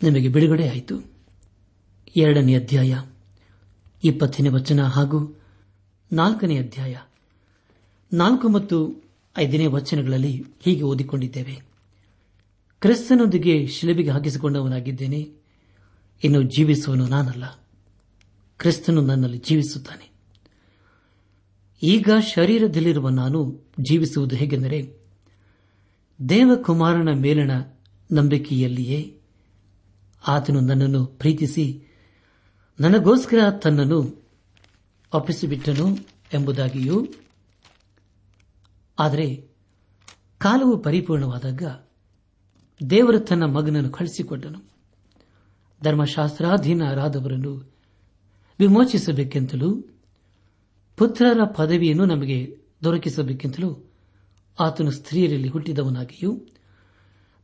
ನಿಮಗೆ 0.02 0.28
ಬಿಡುಗಡೆಯಾಯಿತು 0.28 1.00
ಎರಡನೇ 2.16 2.54
ಅಧ್ಯಾಯ 2.54 3.02
ಇಪ್ಪತ್ತನೇ 4.04 4.48
ವಚನ 4.48 4.82
ಹಾಗೂ 4.82 5.40
ನಾಲ್ಕನೇ 6.12 6.58
ಅಧ್ಯಾಯ 6.58 6.96
ನಾಲ್ಕು 8.12 8.48
ಮತ್ತು 8.48 9.04
ಐದನೇ 9.38 9.66
ವಚನಗಳಲ್ಲಿ 9.66 10.44
ಹೀಗೆ 10.60 10.82
ಓದಿಕೊಂಡಿದ್ದೇವೆ. 10.82 11.62
ಕ್ರಿಸ್ತನೊಂದಿಗೆ 12.80 13.66
ಶಿಲಬಿಗೆ 13.66 14.10
ಹಾಕಿಸಿಕೊಂಡವನಾಗಿದ್ದೇನೆ. 14.10 15.32
ಇನ್ನು 16.24 16.42
ಜೀವಿಸುವನು 16.42 17.06
ನಾನಲ್ಲ. 17.06 17.66
ಕ್ರಿಸ್ತನು 18.58 19.00
ನನ್ನಲ್ಲಿ 19.00 19.38
ಜೀವಿಸುತ್ತಾನೆ. 19.38 20.10
ಈಗ 21.82 22.10
ಶರೀರದಲ್ಲಿರುವ 22.34 23.08
ನಾನು 23.08 23.66
ಜೀವಿಸುವುದು 23.80 24.36
ಹೇಗೆಂದರೆ, 24.36 24.98
ದೇವಕುಮಾರನ 26.28 27.08
ಮೇಲಣ 27.14 27.50
ನಂಬಿಕೆಯಲ್ಲಿಯೇ 28.12 29.20
ಆತನು 30.28 30.60
ನನ್ನನ್ನು 30.60 31.06
ಪ್ರೀತಿಸಿ 31.06 31.82
ನನಗೋಸ್ಕರ 32.80 33.50
ತನ್ನನ್ನು 33.50 34.26
ಒಪ್ಪಿಸಿಬಿಟ್ಟನು 35.14 35.96
ಎಂಬುದಾಗಿಯೂ 36.34 37.06
ಆದರೆ 38.98 39.48
ಕಾಲವು 40.38 40.78
ಪರಿಪೂರ್ಣವಾದಾಗ 40.78 41.62
ದೇವರು 42.90 43.20
ತನ್ನ 43.20 43.44
ಮಗನನ್ನು 43.44 43.90
ಕಳಿಸಿಕೊಟ್ಟನು 43.90 44.68
ಧರ್ಮಶಾಸ್ತ್ರಾಧೀನರಾದವರನ್ನು 45.84 47.78
ವಿಮೋಚಿಸಬೇಕೆಂತಲೂ, 48.58 49.84
ಪುತ್ರರ 50.96 51.40
ಪದವಿಯನ್ನು 51.44 52.04
ನಮಗೆ 52.04 52.56
ದೊರಕಿಸಬೇಕೆಂತಲೂ 52.84 53.90
ಆತನು 54.60 54.90
ಸ್ತ್ರೀಯರಲ್ಲಿ 54.90 55.48
ಹುಟ್ಟಿದವನಾಗಿಯೂ, 55.48 56.40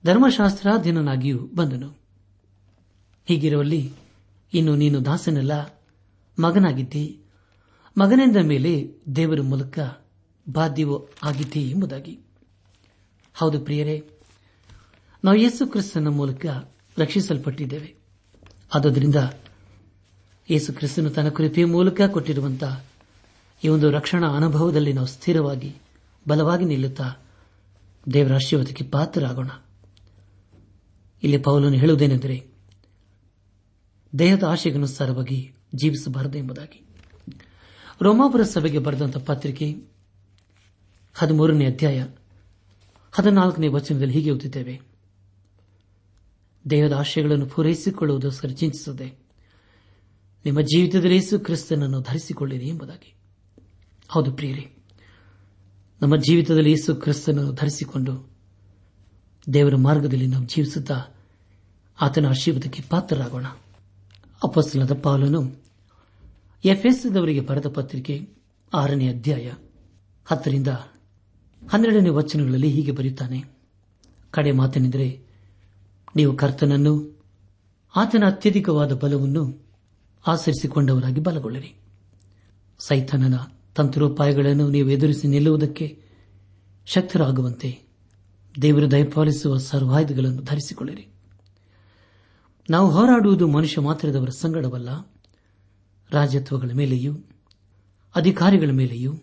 ಧರ್ಮಶಾಸ್ತ್ರಾಧೀನನಾಗಿಯೂ 0.05 1.39
ಬಂದನು. 1.39 1.89
ಹೀಗಿರುವಲ್ಲಿ 3.27 3.93
ಇನ್ನು 4.55 4.77
ನೀನು 4.77 5.05
ದಾಸನಲ್ಲ, 5.05 5.83
ಮಗನಾಗಿದ್ದಿ. 6.39 7.21
ಮಗನೆಂದ 7.99 8.37
ಮೇಲೆ 8.37 8.95
ದೇವರ 9.17 9.41
ಮೂಲಕ 9.41 9.79
ಬಾಧ್ಯವೂ 10.49 11.11
ಆಗಿದೆ 11.23 11.61
ಎಂಬುದಾಗಿ. 11.61 12.21
ಹೌದು 13.35 13.61
ಪ್ರಿಯರೇ, 13.61 14.09
ನಾವು 15.25 15.37
ಯೇಸು 15.37 15.67
ಕ್ರಿಸ್ತನ 15.67 16.09
ಮೂಲಕ 16.09 16.47
ರಕ್ಷಿಸಲ್ಪಟ್ಟಿದ್ದೇವೆ. 16.99 17.95
ಆದ್ದರಿಂದ 18.75 19.15
ಯೇಸು 20.51 20.73
ಕ್ರಿಸ್ತನು 20.73 21.11
ತನ್ನ 21.11 21.29
ಕೃಪೆಯ 21.29 21.65
ಮೂಲಕ 21.65 22.01
ಕೊಟ್ಟಿರುವಂತಹ 22.01 22.85
ಈ 23.65 23.69
ಒಂದು 23.69 23.91
ರಕ್ಷಣಾ 23.91 24.29
ಅನುಭವದಲ್ಲಿ 24.37 24.93
ನಾವು 24.93 25.07
ಸ್ಥಿರವಾಗಿ, 25.07 25.75
ಬಲವಾಗಿ 26.29 26.65
ನಿಲ್ಲುತ್ತಾ 26.65 27.13
ದೇವರ 28.13 28.35
ಆಶೀರ್ವಾದಕ್ಕೆ 28.35 28.85
ಪಾತ್ರರಾಗೋಣ. 28.85 29.49
ಇಲ್ಲಿ 31.23 31.39
ಪೌಲನು 31.39 31.77
ಹೇಳುವುದೇನೆಂದರೆ, 31.77 32.47
ದೇಹದ 34.19 34.43
ಆಶೆಗನುಸಾರವಾಗಿ 34.43 35.53
ಜೀವಿಸಬಾರದು 35.75 36.39
ಎಂಬುದಾಗಿ. 36.39 36.87
ರೋಮಾಪುರ 38.03 38.43
ಸಭೆಗೆ 38.43 38.79
ಬರೆದಂತಹ 38.79 39.21
ಪತ್ರಿಕೆ 39.21 39.94
ಹದಿಮೂರನೇ 41.15 41.67
ಅಧ್ಯಾಯ, 41.67 42.07
ಹದಿನಾಲ್ಕನೇ 43.13 43.69
ವಚನದಲ್ಲಿ 43.69 44.13
ಹೀಗೆ 44.13 44.31
ಓದುತ್ತೇವೆ 44.31 44.81
ದೇಹದ 46.71 46.93
ಆಶಯಗಳನ್ನು 46.93 47.47
ಪೂರೈಸಿಕೊಳ್ಳುವುದು 47.47 48.31
ಸರ್ಜಿಸುತ್ತದೆ 48.31 49.25
ನಿಮ್ಮ 50.45 50.61
ಜೀವಿತದಲ್ಲಿ 50.61 51.15
ಯೇಸು 51.15 51.39
ಕ್ರಿಸ್ತನನ್ನು 51.39 52.01
ಧರಿಸಿಕೊಳ್ಳಿರಿ 52.01 52.69
ಎಂಬುದಾಗಿ. 52.69 53.15
ಹೌದು 54.09 54.33
ಪ್ರಿಯರೇ, 54.33 54.77
ನಮ್ಮ 56.03 56.17
ಜೀವಿತದಲ್ಲಿ 56.17 56.71
ಯೇಸು 56.71 56.95
ಕ್ರಿಸ್ತನನ್ನು 56.95 57.53
ಧರಿಸಿಕೊಂಡು 57.53 58.31
ದೇವರ 59.53 59.77
ಮಾರ್ಗದಲ್ಲಿ 59.77 60.27
ನಾವು 60.27 60.45
ಜೀವಿಸುತ್ತಾ 60.45 61.05
ಆತನ 62.01 62.27
ಆಶೀರ್ವಾದಕ್ಕೆ 62.27 62.83
ಪಾತ್ರರಾಗೋಣ. 62.91 63.47
ಅಪಸ್ಲದ 64.45 65.01
ಪಾಲನು 65.03 65.65
ಎಫ್ಎಸ್ದವರಿಗೆ 66.65 67.41
ಬರೆದ 67.41 67.67
ಪತ್ರಿಕೆ 67.67 68.29
ಆರನೇ 68.75 69.09
ಅಧ್ಯಾಯ 69.09 69.53
ಹತ್ತರಿಂದ 70.25 70.69
ಹನ್ನೆರಡನೇ 71.71 72.09
ವಚನಗಳಲ್ಲಿ 72.09 72.71
ಹೀಗೆ 72.71 72.93
ಬರೆಯುತ್ತಾನೆ. 72.93 73.45
ಕಡೆ 74.31 74.53
ಮಾತನೆಂದರೆ, 74.53 75.23
ನೀವು 76.17 76.37
ಕರ್ತನನ್ನು, 76.37 77.23
ಆತನ 77.97 78.23
ಅತ್ಯಧಿಕವಾದ 78.27 78.93
ಬಲವನ್ನು 78.93 79.65
ಆಚರಿಸಿಕೊಂಡವರಾಗಿ 80.27 81.21
ಬಲಗೊಳ್ಳಿರಿ. 81.21 81.75
ಸೈತಾನನ 82.79 83.35
ತಂತ್ರೋಪಾಯಗಳನ್ನು 83.77 84.69
ನೀವು 84.69 84.91
ಎದುರಿಸಿ 84.91 85.27
ನಿಲ್ಲುವುದಕ್ಕೆ 85.27 86.03
ಶಕ್ತರಾಗುವಂತೆ 86.87 87.83
ದೇವರು 88.63 88.91
ದಯಪಾಲಿಸುವ 88.91 89.57
ಸರ್ವಾಯುಧಗಳನ್ನು 89.57 90.43
ಧರಿಸಿಕೊಳ್ಳಿರಿ. 90.43 91.09
ನಾವು 92.71 92.91
ಹೋರಾಡುವುದು 92.91 93.49
ಮನುಷ್ಯ 93.49 93.81
ಮಾತ್ರದವರ 93.81 94.29
ಸಂಗಡವಲ್ಲ, 94.29 95.13
ರಾಜತ್ವಗಳ 96.11 96.71
ಮೇಲೆಯೂ, 96.75 97.15
ಅಧಿಕಾರಿಗಳ 98.15 98.71
ಮೇಲೆಯೂ 98.71 99.15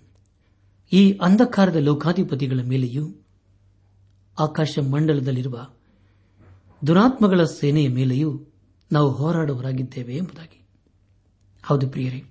ಈ 0.91 1.17
ಅಂಧಕಾರದ 1.17 1.75
ಲೋಕಾಧಿಪತಿಗಳ 1.75 2.59
ಮೇಲೆಯೂ 2.63 3.15
ಆಕಾಶ 4.39 4.79
ಮಂಡಲದಲ್ಲಿರುವ 4.79 5.69
ದುರಾತ್ಮಗಳ 6.87 7.43
ಸೇನೆಯ 7.43 7.89
ಮೇಲೆಯೂ 7.89 8.45
ನಾವು 8.91 9.11
ಹೋರಾಡುವರಾಗಿದ್ದೇವೆ 9.11 10.15
ಎಂಬುದಾಗಿ. 10.15 10.65
ಹೌದು 11.63 11.89
ಪ್ರಿಯರೇ, 11.89 12.23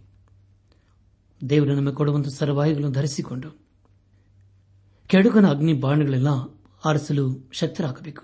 ದೇವರು 1.50 1.75
ನಮಗೆ 1.75 1.95
ಕೊಡುವಂತಹ 1.95 2.31
ಸರವಾಯುಗಳನ್ನು 2.31 2.93
ಧರಿಸಿಕೊಂಡು 2.93 3.50
ಕೆಡುಕನ 5.07 5.47
ಅಗ್ನಿ 5.49 5.73
ಬಾಣಗಳೆಲ್ಲ 5.73 6.29
ಆರಿಸಲು 6.85 7.50
ಶಕ್ತರಾಗಬೇಕು. 7.52 8.23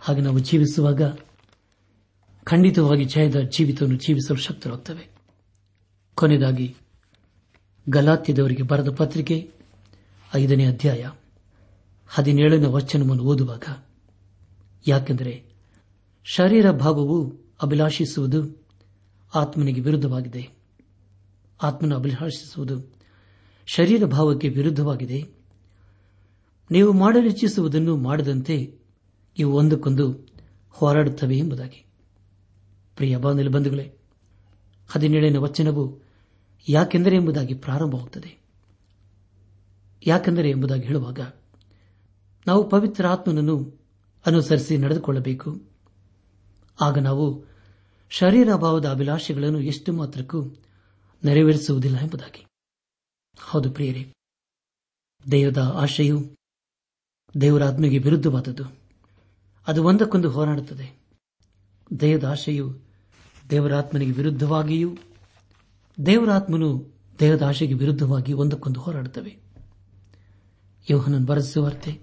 ಹಾಗೆ 0.00 0.20
ನಾವು 0.20 0.38
ಜೀವಿಸುವಾಗ 0.38 1.02
ಖಂಡಿತವಾಗಿ 2.44 3.04
ಜಯದ 3.04 3.40
ಜೀವಿತವನ್ನು 3.40 3.96
ಜೀವಿಸಲು 3.96 4.36
ಶಕ್ತರಾಗುತ್ತವೆ 4.36 5.08
ಕೊನೆಯದಾಗಿ 6.14 6.76
ಗಲಾತ್ಯದವರಿಗೆ 7.88 8.62
ಬರೆದ 8.62 8.88
ಪತ್ರಿಕೆ 8.90 9.50
ಐದನೇ 10.34 10.66
ಅಧ್ಯಾಯ 10.66 11.10
ಹದಿನೇಳನೇ 12.08 12.66
ವಚನವನ್ನು 12.66 13.22
ಓದುವಾಗ, 13.22 13.62
ಯಾಕೆಂದರೆ 14.86 15.44
ಶರೀರ 16.24 16.70
ಭಾವವು 16.70 17.34
ಅಭಿಲಾಷಿಸುವುದು 17.62 18.62
ಆತ್ಮನಿಗೆ 19.34 19.80
ವಿರುದ್ಧವಾಗಿದೆ. 19.80 20.48
ಆತ್ಮನ 21.62 21.94
ಅಭಿಲಾಷಿಸುವುದು 21.94 22.92
ಶರೀರ 23.66 24.04
ಭಾವಕ್ಕೆ 24.04 24.48
ವಿರುದ್ಧವಾಗಿದೆ. 24.48 25.22
ನೀವು 26.70 26.92
ಮಾಡಲಿಚ್ಛಿಸುವುದನ್ನು 26.92 27.96
ಮಾಡದಂತೆ 27.96 28.78
ಇವು 29.38 29.56
ಒಂದಕ್ಕೊಂದು 29.56 30.28
ಹೋರಾಡುತ್ತವೆ 30.70 31.36
ಎಂಬುದಾಗಿ. 31.36 31.84
ಪ್ರಿಯ 32.96 33.16
ಬಾಂಧವೇ 33.16 33.92
ಹದಿನೇಳನೇ 34.88 35.38
ವಚನವು 35.38 36.05
ಯಾಕೆಂದರೆ 36.68 37.16
ಎಂಬುದಾಗಿ 37.16 37.54
ಪ್ರಾರಂಭವಾಗುತ್ತದೆ 37.54 38.38
ಯಾಕೆಂದರೆ 40.06 40.50
ಎಂಬುದಾಗಿ 40.50 40.86
ಹೇಳುವಾಗ 40.86 41.20
ನಾವು 42.46 42.68
ಪವಿತ್ರ 42.68 43.06
ಆತ್ಮನನ್ನು 43.06 43.80
ಅನುಸರಿಸಿ 44.26 44.76
ನಡೆದುಕೊಳ್ಳಬೇಕು. 44.76 45.62
ಆಗ 46.80 46.98
ನಾವು 46.98 47.44
ಶರೀರ 48.10 48.54
ಭಾವದ 48.54 48.90
ಅಭಿಲಾಷೆಗಳನ್ನು 48.90 49.60
ಎಷ್ಟು 49.60 49.92
ಮಾತ್ರಕ್ಕೂ 49.92 50.44
ನೆರವೇರಿಸುವುದಿಲ್ಲ 51.24 51.98
ಎಂಬುದಾಗಿ. 51.98 52.46
ಹೌದು 53.38 53.70
ಪ್ರಿಯರೇ, 53.70 54.12
ದೇವದ 55.30 55.72
ಆಶೆಯು 55.74 56.36
ದೇವರಾತ್ಮಿಗೆ 57.40 57.98
ವಿರುದ್ಧವಾದದ್ದು. 57.98 58.64
ಅದು 59.66 59.84
ಒಂದಕ್ಕೊಂದು 59.84 60.30
ಹೋರಾಡುತ್ತದೆ. 60.30 61.00
ದೇಹದ 62.00 62.24
ಆಶೆಯು 62.24 62.78
ದೇವರಾತ್ಮನಿಗೆ 63.50 64.12
ವಿರುದ್ಧವಾಗಿಯೂ 64.12 64.96
ದೇವರ 66.06 66.30
ಆತ್ಮನು 66.30 66.94
ದೇಹದ 67.20 67.42
ಆಶೆಗೆ 67.42 67.74
ವಿರುದ್ಧವಾಗಿ 67.74 68.32
ಒಂದಕ್ಕೊಂದು 68.32 68.80
ಹೋರಾಡುತ್ತವೆ. 68.80 69.36
ಯೋಹನನ್ 70.90 71.26
ಬರೆಸುವಾರ್ತೆ 71.26 72.00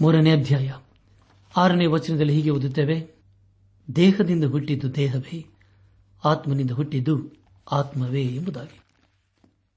ಮೂರನೇ 0.00 0.30
ಅಧ್ಯಾಯ. 0.30 0.72
ಆರನೇ 1.56 1.86
ವಚನದಲ್ಲಿ 1.86 2.32
ಹೀಗೆ 2.32 2.50
ಓದುತ್ತೇವೆ. 2.50 3.14
ದೇಹದಿಂದ 3.96 4.44
ಹುಟ್ಟಿದ್ದು 4.44 4.94
ದೇಹವೇ, 4.94 5.46
ಆತ್ಮನಿಂದ 6.24 6.70
ಹುಟ್ಟಿದ್ದು 6.70 7.36
ಆತ್ಮವೇ 7.72 8.22
ಎಂಬುದಾಗಿ. 8.22 8.80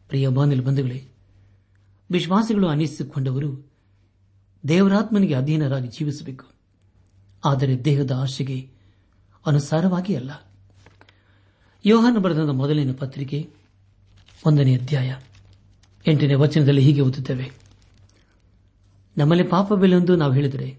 ಪ್ರಿಯ 0.08 0.28
ಬಾಂಧವ 0.28 0.64
ಬಂಧುಗಳೇ, 0.64 1.10
ವಿಶ್ವಾಸಿಗಳು 2.12 2.68
ಅನಿಸಿಕೊಂಡವರು 2.68 3.72
ದೇವರಾತ್ಮನಿಗೆ 4.68 5.34
ಅಧೀನರಾಗಿ 5.34 5.88
ಜೀವಿಸಬೇಕು. 5.88 6.46
ಆದರೆ 7.46 7.86
ದೇಹದ 7.86 8.12
ಆಶೆಗೆ 8.12 8.72
ಅನುಸಾರವಾಗಿ 9.46 10.16
ಅಲ್ಲ. 10.16 10.47
ಯೋಹಾನ 11.86 12.18
ಬರೆದ 12.18 12.38
ಮೊದಲಿನ 12.38 12.92
ಪತ್ರಿಕೆ 12.92 13.50
ಒಂದನೇ 14.46 14.78
ಅಧ್ಯಾಯ 14.78 15.16
ಎಂಟನೇ 16.08 16.34
ವಚನದಲ್ಲಿ 16.34 16.82
ಹೀಗೆ 16.82 17.02
ಓದುತ್ತೇವೆ. 17.02 17.52
ನಮ್ಮಲ್ಲಿ 19.18 19.44
ಪಾಪವಿല്ലെಂದು 19.44 20.16
ನಾವು 20.16 20.34
ಹೇಳಿದರೆ 20.34 20.78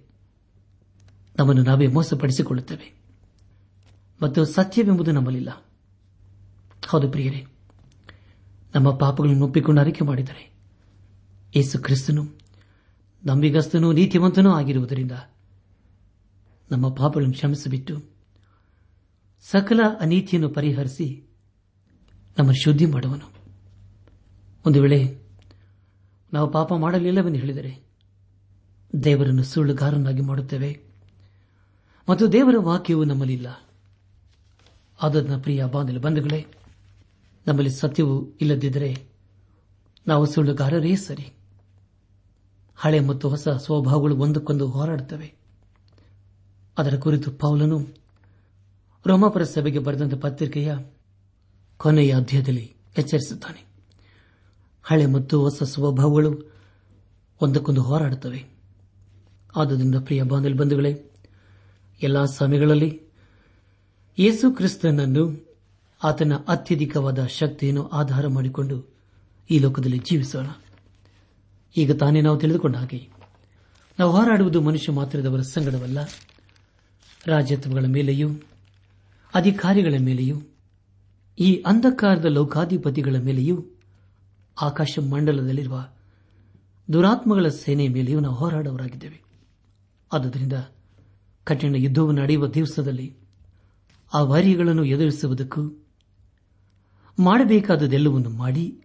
ನಮ್ಮನ್ನು 1.39 1.63
ನಾವೇ 1.63 1.87
ಮೋಸಪಡಿಸಿಕೊಳ್ಳುತ್ತೇವೆ. 1.87 2.95
ಮತ್ತು 4.23 4.45
ಸತ್ಯವೆಂಬುದು 4.45 5.13
ನಮ್ಮಲ್ಲಿಲ್ಲ. 5.13 5.65
ಹೌದು 6.87 7.11
ಪ್ರಿಯರೇ, 7.11 7.47
ನಮ್ಮ 8.75 8.91
ಪಾಪಗಳನ್ನು 8.91 9.47
ಒಪ್ಪಿಕೊಂಡು 9.47 9.81
ಅರಿಕೆ 9.81 10.05
ಮಾಡಿದರೆ 10.05 10.53
ಯೇಸು 11.57 11.79
ಕ್ರಿಸ್ತನು 11.79 12.39
ನಂಬಿಗಸ್ತನೂ 13.27 13.93
ನೀತಿವಂತನೂ 13.93 14.51
ಆಗಿರುವುದರಿಂದ 14.51 15.13
ನಮ್ಮ 16.71 16.95
ಪಾಪಗಳನ್ನು 16.95 17.35
ಕ್ಷಮಿಸಿಬಿಟ್ಟು 17.35 18.18
ಸಕಲ 19.43 19.81
ಅನೀತಿಯನ್ನು 20.01 20.49
ಪರಿಹರಿಸಿ 20.49 21.27
ನಮ್ಮ 22.39 22.53
ಶುದ್ಧಿ 22.53 22.87
ಮಾಡುವನು. 22.87 23.33
ಒಂದು 24.67 24.83
ವೇಳೆ 24.83 25.23
ನಾವು 26.33 26.51
ಪಾಪ 26.51 26.73
ಮಾಡಲಿಲ್ಲವೆಂದು 26.75 27.39
ಹೇಳಿದರೆ 27.39 27.89
ದೇವರನ್ನು 29.05 29.43
ಸುಳ್ಳುಗಾರನಾಗಿ 29.43 30.21
ಮಾಡುತ್ತೇವೆ. 30.21 30.81
ಮತ್ತು 32.09 32.33
ದೇವರ 32.33 32.55
ವಾಕ್ಯವು 32.59 33.05
ನಮ್ಮಲ್ಲಿಲ್ಲ. 33.05 33.69
ಆದನ್ನ 35.03 35.37
ಪ್ರಿಯ 35.43 35.65
ಬಾಂಧವ 35.65 36.01
ಬಂಧುಗಳೇ, 36.01 36.47
ನಮ್ಮಲ್ಲಿ 37.47 37.71
ಸತ್ಯವು 37.71 38.37
ಇಲ್ಲದಿದ್ದರೆ 38.41 39.09
ನಾವು 40.07 40.27
ಸುಳ್ಳುಗಾರರೇ 40.27 40.97
ಸರಿ. 40.97 41.33
ಹಳೆ 42.77 43.01
ಮತ್ತು 43.01 43.29
ಹೊಸ 43.29 43.49
ಸ್ವಭಾವಗಳು 43.49 44.17
ಒಂದಕ್ಕೊಂದು 44.17 44.69
ಹೋರಾಡುತ್ತವೆ. 44.69 45.35
ಅದರ 46.79 46.97
ಕುರಿತು 46.97 47.31
ಪೌಲನು 47.31 48.08
ರೋಮಾಪುರ 49.09 49.43
ಸಭೆಗೆ 49.43 49.79
ಬರೆದಂತ 49.79 50.15
ಪತ್ರಿಕೆಯ 50.15 50.75
ಕೊನೆಯ 51.77 52.15
ಅಧ್ಯಾಯದಲ್ಲಿ 52.17 52.77
ಎಚ್ಚರಿಸುತ್ತಾನೆ. 52.99 53.65
ಹಳೆ 54.83 55.07
ಮತ್ತು 55.07 55.41
ಹೊಸ 55.41 55.63
ಸ್ವಭಾವಗಳು 55.63 56.53
ಒಂದಕ್ಕೊಂದು 57.41 57.83
ಹೋರಾಡುತ್ತವೆ. 57.83 58.45
ಆದ್ದರಿಂದ 59.57 59.95
ಪ್ರಿಯ 59.95 60.23
ಬಾಂಧಲ್ 60.23 60.55
ಬಂಧುಗಳೇ, 60.55 61.11
ಎಲ್ಲಾ 62.03 62.25
ಸಮಯಗಳಲ್ಲಿ 62.25 63.03
ಯೇಸು 64.19 64.53
ಕ್ರಿಸ್ತನನ್ನು 64.53 65.57
ಆತನ 66.05 66.33
ಅತ್ಯಧಿಕವಾದ 66.49 67.27
ಶಕ್ತಿಯನ್ನು 67.27 67.89
ಆಧಾರ 67.89 68.27
ಮಾಡಿಕೊಂಡು 68.27 68.95
ಈ 69.51 69.59
ಲೋಕದಲ್ಲಿ 69.59 69.99
ಜೀವಿಸೋಣ. 69.99 70.47
ಈಗ 71.77 71.93
ತಾನೇ 71.93 72.21
ನಾವು 72.21 72.39
ತಿಳಿದುಕೊಂಡ 72.39 72.77
ಹಾಗೆ, 72.77 73.09
ನಾವು 73.99 74.13
ಹೋರಾಡುವುದು 74.13 74.61
ಮನುಷ್ಯ 74.61 74.93
ಮಾತ್ರದವರ 74.93 75.41
ಸಂಗಡವಲ್ಲ. 75.41 75.99
ರಾಜ್ಯತ್ವಗಳ 77.27 77.85
ಮೇಲೆಯೂ 77.87 78.29
ಅಧಿಕಾರಿಗಳ 79.35 79.95
ಮೇಲೆಯೂ, 79.99 80.41
ಈ 81.39 81.63
ಅಂಧಕಾರದ 81.67 82.25
ಲೌಕಾಧಿಪತಿಗಳ 82.25 83.17
ಮೇಲೆಯೂ, 83.17 83.65
ಆಕಾಶ 84.63 84.99
ಮಂಡಲದಲ್ಲಿರುವ 85.11 85.89
ದುರಾತ್ಮಗಳ 86.93 87.49
ಸೇನೆಯ 87.49 87.89
ಮೇಲೆಯೂ 87.89 88.21
ನಾವು 88.21 88.35
ಹೋರಾಡವರಾಗಿದ್ದೇವೆ. 88.35 89.23
ಆದ್ದರಿಂದ 90.13 90.53
ಕಠಿಣ 91.45 91.75
ಯುದ್ದವು 91.77 92.13
ನಡೆಯುವ 92.13 92.47
ದಿವಸದಲ್ಲಿ 92.47 93.17
ಆ 94.15 94.23
ವಾರ್ಯಗಳನ್ನು 94.23 94.85
ಎದುರಿಸುವುದಕ್ಕೂ 94.85 95.85
ಮಾಡಬೇಕಾದದೆಲ್ಲವನ್ನು 97.19 98.31
ಮಾಡಿ 98.31 98.83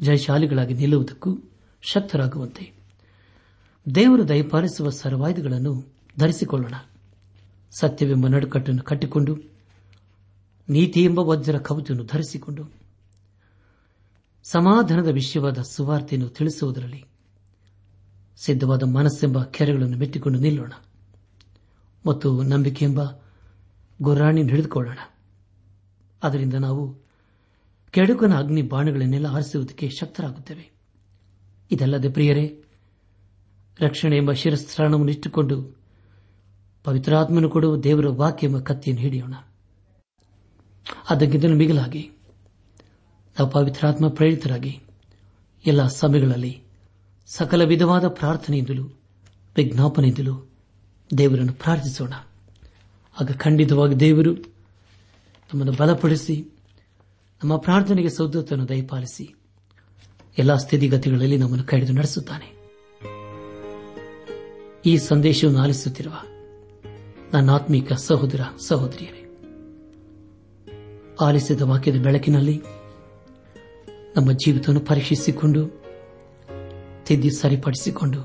ಜಯಶಾಲಿಗಳಾಗಿ 0.00 0.74
ನಿಲ್ಲುವುದಕ್ಕೂ 0.74 1.38
ಶಕ್ತರಾಗುವಂತೆ 1.82 2.72
ದೇವರು 3.94 4.28
ದಯಪಾಲಿಸುವ 4.28 4.90
ಸರ್ವಾಯುಧಗಳನ್ನು 4.90 5.94
ಧರಿಸಿಕೊಳ್ಳೋಣ. 6.18 6.74
ಸತ್ಯವೆಂಬ 7.70 8.26
ನಡುಕಟ್ಟನ್ನು 8.26 8.82
ಕಟ್ಟಿಕೊಂಡು 8.82 9.53
ನೀತಿ 10.68 11.04
ಎಂಬ 11.04 11.18
ವಜ್ರ 11.18 11.58
ಕವಚವನ್ನು 11.58 12.04
ಧರಿಸಿಕೊಂಡು 12.04 12.64
ಸಮಾಧಾನದ 14.44 15.08
ವಿಷಯವಾದ 15.08 15.62
ಸುವಾರ್ತೆಯನ್ನು 15.62 16.28
ತಿಳಿಸುವುದರಲ್ಲಿ 16.28 17.04
ಸಿದ್ಧವಾದ 18.36 18.82
ಮನಸ್ಸೆಂಬ 18.82 19.42
ಕೆರೆಗಳನ್ನು 19.42 19.96
ಮೆಟ್ಟಿಕೊಂಡು 19.96 20.38
ನಿಲ್ಲೋಣ 20.38 20.72
ಮತ್ತು 22.06 22.42
ನಂಬಿಕೆ 22.42 22.84
ಎಂಬ 22.84 23.00
ಗುರಾಣಿ 24.02 24.42
ಹಿಡಿದುಕೊಳ್ಳೋಣ. 24.42 24.98
ಅದರಿಂದ 26.22 26.54
ನಾವು 26.54 26.98
ಕೆಡುಕನ 27.90 28.34
ಅಗ್ನಿ 28.34 28.62
ಬಾಣಗಳನ್ನೆಲ್ಲ 28.62 29.26
ಆರಿಸುವುದಕ್ಕೆ 29.26 29.88
ಶಕ್ತರಾಗುತ್ತೇವೆ. 29.88 30.70
ಇದಲ್ಲದೆ 31.70 32.08
ಪ್ರಿಯರೇ, 32.08 32.64
ರಕ್ಷಣೆ 33.80 34.16
ಎಂಬ 34.16 34.32
ಶಿರಸ್ತ್ರಾಣವನ್ನು 34.32 35.12
ಇಟ್ಟುಕೊಂಡು 35.12 35.76
ಪವಿತ್ರಾತ್ಮನು 36.84 37.50
ಕೊಡುವ 37.50 37.76
ದೇವರ 37.76 38.06
ವಾಕ್ಯ 38.08 38.46
ಎಂಬ 38.46 38.58
ಕತ್ತಿಯನ್ನು 38.58 39.02
ಹಿಡಿಯೋಣ. 39.02 39.34
ಅದಕ್ಕಿಂತಲೂ 41.10 41.54
ಮಿಗಿಲಾಗಿ, 41.54 42.10
ನಾವು 43.38 43.50
ಪವಿತ್ರಾತ್ಮ 43.50 44.08
ಪ್ರೇರಿತರಾಗಿ 44.08 44.80
ಎಲ್ಲ 45.66 45.86
ಸಮಯಗಳಲ್ಲಿ 45.86 46.62
ಸಕಲ 47.26 47.62
ವಿಧವಾದ 47.62 48.08
ಪ್ರಾರ್ಥನೆಯಿಂದಲೂ, 48.08 48.98
ವಿಜ್ಞಾಪನೆಯಿಂದಲೂ 49.56 50.48
ದೇವರನ್ನು 51.18 51.52
ಪ್ರಾರ್ಥಿಸೋಣ. 51.52 52.12
ಆಗ 53.20 53.32
ಖಂಡಿತವಾಗಿ 53.32 53.94
ದೇವರು 53.94 54.34
ನಮ್ಮನ್ನು 54.34 55.72
ಬಲಪಡಿಸಿ, 55.72 56.44
ನಮ್ಮ 57.44 57.56
ಪ್ರಾರ್ಥನೆಗೆ 57.56 58.08
ಸೌದತ್ತನ್ನು 58.08 58.68
ದಯಪಾಲಿಸಿ, 58.68 59.34
ಎಲ್ಲ 60.38 60.56
ಸ್ಥಿತಿಗತಿಗಳಲ್ಲಿ 60.56 61.36
ನಮ್ಮನ್ನು 61.36 61.64
ಕಡಿದು 61.64 61.92
ನಡೆಸುತ್ತಾನೆ. 61.92 62.54
ಈ 64.86 64.96
ಸಂದೇಶವನ್ನು 64.96 65.60
ಆಲಿಸುತ್ತಿರುವ 65.60 66.14
ನನ್ನ 67.34 67.50
ಆತ್ಮೀಕ 67.50 67.92
ಸಹೋದರ, 67.92 68.40
ಸಹೋದರಿಯರೇ 68.68 69.23
ಆಲಿಸಿದ 71.20 71.62
ವಾಕ್ಯದ 71.62 71.96
ಬೆಳಕಿನಲ್ಲಿ 71.96 72.62
ನಮ್ಮ 74.16 74.32
ಜೀವಿತವನ್ನು 74.32 74.80
ಪರೀಕ್ಷಿಸಿಕೊಂಡು, 74.80 75.82
ತಿದ್ದಿ 77.06 77.30
ಸರಿಪಡಿಸಿಕೊಂಡು, 77.30 78.22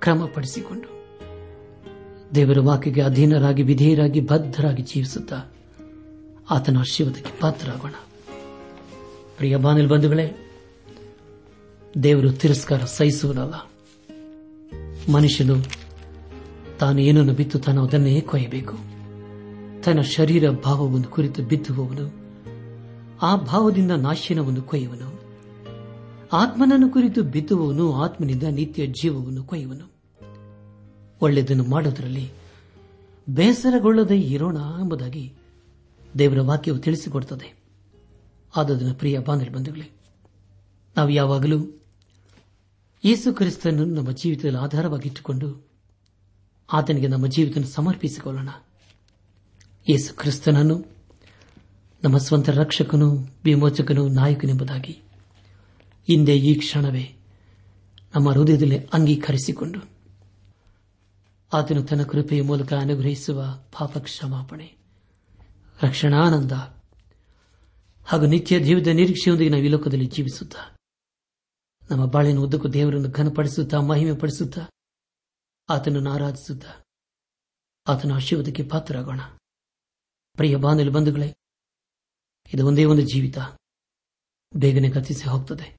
ಕ್ರಮಪಡಿಸಿಕೊಂಡು 0.00 1.00
ದೇವರ 2.34 2.58
ವಾಕ್ಯಗೆ 2.60 3.02
ಅಧೀನರಾಗಿ, 3.02 3.62
ವಿಧೇಯರಾಗಿ, 3.62 4.20
ಬದ್ಧರಾಗಿ 4.20 4.82
ಜೀವಿಸುತ್ತಾ 4.82 5.36
ಆತನ 6.50 6.78
ಆಶೀರ್ವಾದಕ್ಕೆ 6.78 7.40
ಪಾತ್ರರಾಗೋಣ. 7.40 7.92
ಪ್ರಿಯ 9.36 9.56
ಬಾನಿಲ್ 9.56 9.88
ಬಂಧುಗಳೇ, 9.88 10.52
ದೇವರು 12.02 12.32
ತಿರಸ್ಕಾರ 12.32 12.84
ಸಹಿಸುವುದಲ್ಲ. 12.84 13.70
ಮನುಷ್ಯನು 15.12 15.54
ತಾನು 16.78 16.98
ಏನನ್ನು 16.98 17.58
ತಾನು 17.58 17.86
ಅದನ್ನೇ 17.86 18.20
ಕೊಯ್ಯಬೇಕು. 18.20 18.89
ತನ್ನ 19.84 20.00
ಶರೀರ 20.00 20.50
ಭಾವವನ್ನು 20.50 21.08
ಕುರಿತು 21.08 21.42
ಬಿದ್ದುವವನು 21.42 22.20
ಆ 23.22 23.36
ಭಾವದಿಂದ 23.36 23.90
ನಾಶನವನ್ನು 23.90 24.62
ಕೊಯ್ಯುವನು. 24.62 25.20
ಆತ್ಮನನ್ನು 26.32 26.90
ಕುರಿತು 26.90 27.22
ಬಿದ್ದುವವನು 27.22 27.94
ಆತ್ಮನಿಂದ 27.94 28.42
ನಿತ್ಯ 28.42 28.86
ಜೀವವನ್ನು 28.86 29.44
ಕೊಯ್ಯುವನು. 29.44 29.92
ಒಳ್ಳೆಯದನ್ನು 31.20 31.64
ಮಾಡುವುದರಲ್ಲಿ 31.64 32.30
ಬೇಸರಗೊಳ್ಳದೆ 33.30 34.20
ಇರೋಣ 34.20 34.56
ಎಂಬುದಾಗಿ 34.56 35.34
ದೇವರ 36.18 36.40
ವಾಕ್ಯವು 36.40 36.78
ತಿಳಿಸಿಕೊಡುತ್ತದೆ 36.78 37.54
ಆದದನ 38.56 38.92
ಪ್ರಿಯ 38.92 39.18
ಬಂಧುಗಳೇ, 39.18 39.90
ನಾವು 40.96 41.08
ಯಾವಾಗಲೂ 41.08 41.82
ಯೇಸು 43.04 43.34
ಕ್ರಿಸ್ತನನ್ನು 43.34 43.84
ನಮ್ಮ 43.84 44.10
ಜೀವಿತದಲ್ಲಿ 44.10 44.58
ಆಧಾರವಾಗಿಟ್ಟುಕೊಂಡು 44.58 45.68
ಆತನಿಗೆ 46.72 47.08
ನಮ್ಮ 47.08 47.26
ಜೀವಿತ 47.26 47.58
ಸಮರ್ಪಿಸಿಕೊಳ್ಳೋಣ. 47.58 48.48
ಯೇಸು 49.90 50.14
ಕ್ರಿಸ್ತನನ್ನು, 50.14 50.76
ನಮ್ಮ 52.04 52.18
ಸ್ವಂತ 52.18 52.48
ರಕ್ಷಕನು, 52.50 53.08
ವಿಮೋಚಕನು, 53.44 54.08
ನಾಯಕನೆಂಬುದಾಗಿ 54.08 54.92
ಹಿಂದೆ 56.08 56.36
ಈ 56.38 56.54
ಕ್ಷಣವೇ 56.54 57.16
ನಮ್ಮ 58.14 58.30
ಹೃದಯದಲ್ಲಿ 58.30 58.78
ಅಂಗೀಕರಿಸಿಕೊಂಡು 58.86 59.80
ಆತನು 61.52 61.82
ತನ್ನ 61.82 62.02
ಕೃಪೆಯ 62.02 62.42
ಮೂಲಕ 62.42 62.72
ಅನುಗ್ರಹಿಸುವ 62.72 63.42
ಪಾಪ 63.78 63.98
ಕ್ಷಮಾಪಣೆ 63.98 64.76
ರಕ್ಷಣಾನಂದ 65.82 66.52
ಹಾಗೂ 68.06 68.26
ನಿತ್ಯ 68.26 68.60
ಜೀವಿತ 68.60 68.88
ನಿರೀಕ್ಷೆಯೊಂದಿಗೆ 68.88 69.50
ನಾವು 69.50 69.62
ಈ 69.62 69.68
ಲೋಕದಲ್ಲಿ 69.68 70.06
ಜೀವಿಸುತ್ತಾ, 70.06 70.76
ನಮ್ಮ 71.90 72.04
ಬಾಳಿನ 72.06 72.38
ಉದ್ದಕ್ಕೂ 72.38 72.68
ದೇವರನ್ನು 72.68 73.10
ಘನಪಡಿಸುತ್ತಾ 73.10 73.80
ಮಹಿಮೆ 73.80 74.14
ಪಡಿಸುತ್ತಾ 74.18 74.62
ಆತನನ್ನು 75.68 76.10
ಆರಾಧಿಸುತ್ತಾ, 76.10 76.72
ಆತನ 77.88 78.12
ಆಶೀರ್ವಾದಕ್ಕೆ 78.12 78.62
ಪಾತ್ರರಾಗೋಣ. 78.62 79.20
ಪ್ರಿಯ 80.36 80.56
ಬಾಂಧವ್ಯ 80.56 80.90
ಬಂಧುಗಳೇ, 80.90 81.34
ಇದು 82.54 82.66
ಒಂದೇ 82.66 82.84
ಒಂದು 82.84 83.02
ಜೀವಿತ. 83.02 83.38
ಬೇಗನೆ 84.56 84.90
ಕಥಿಸಿ 84.90 85.28
ಹೋಗ್ತದೆ. 85.28 85.78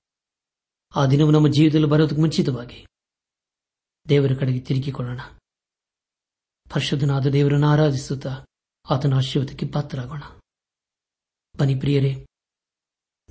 ಆ 0.96 1.06
ದಿನವೂ 1.06 1.32
ನಮ್ಮ 1.32 1.48
ಜೀವಿತದಲ್ಲಿ 1.48 1.88
ಬರೋದಕ್ಕೆ 1.88 2.22
ಮುಂಚಿತವಾಗಿ 2.22 2.86
ದೇವರ 4.10 4.32
ಕಡೆಗೆ 4.40 4.60
ತಿರುಗಿಕೊಳ್ಳೋಣ. 4.60 5.20
ಪರಿಶುದ್ಧನಾದ 6.70 7.26
ದೇವರನ್ನು 7.26 7.68
ಆರಾಧಿಸುತ್ತಾ 7.68 8.46
ಆತನ 8.90 9.14
ಆಶೀರ್ವಾದಕ್ಕೆ 9.14 9.68
ಪಾತ್ರರಾಗೋಣ. 9.68 10.24
ಬನ್ನಿ 11.60 11.76
ಪ್ರಿಯರೇ, 11.76 12.26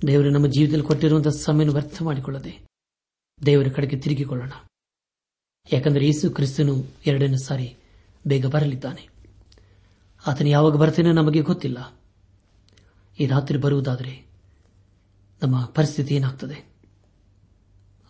ದೇವರು 0.07 0.29
ನಮ್ಮ 0.29 0.47
ಜೀವಿತದಲ್ಲಿ 0.47 0.87
ಕೊಟ್ಟಿರುವಂತಹ 0.87 1.29
ಸಮಯವನ್ನು 1.29 1.73
ವ್ಯರ್ಥ 1.73 2.01
ಮಾಡಿಕೊಳ್ಳದೆ 2.01 2.67
ದೇವರ 3.45 3.67
ಕಡೆಗೆ 3.75 3.99
ತಿರುಗಿಕೊಳ್ಳೋಣ. 3.99 4.51
ಯಾಕಂದರೆ 5.73 6.05
ಯೇಸು 6.05 6.31
ಕ್ರಿಸ್ತನು 6.31 6.73
ಎರಡನೇ 7.05 7.37
ಸಾರಿ 7.45 7.77
ಬೇಗ 8.27 8.45
ಬರಲಿದ್ದಾನೆ. 8.45 9.20
ಆತನು 10.27 10.49
ಯಾವಾಗ 10.49 10.75
ಬರ್ತೇನೆ 10.75 11.11
ನಮಗೆ 11.11 11.41
ಗೊತ್ತಿಲ್ಲ. 11.41 11.97
ಈ 13.19 13.25
ರಾತ್ರಿ 13.25 13.57
ಬರುವುದಾದರೆ 13.57 14.25
ನಮ್ಮ 15.43 15.65
ಪರಿಸ್ಥಿತಿ 15.65 16.15
ಏನಾಗ್ತದೆ? 16.15 16.71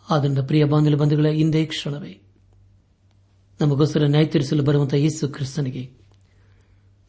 ಆದ್ದರಿಂದ 0.09 0.39
ಪ್ರಿಯ 0.39 0.63
ಬಾಂಧವ 0.63 0.95
ಬಂಧುಗಳ, 0.95 1.25
ಹಿಂದೆ 1.27 1.65
ಕ್ಷಣವೇ 1.65 2.21
ನಮಗೋಸ್ಕರ 3.61 4.05
ನ್ಯಾಯ 4.05 4.25
ತೀರಿಸಲು 4.25 4.63
ಬರುವಂತಹ 4.63 4.97
ಯೇಸು 4.97 5.27
ಕ್ರಿಸ್ತನಿಗೆ 5.27 5.91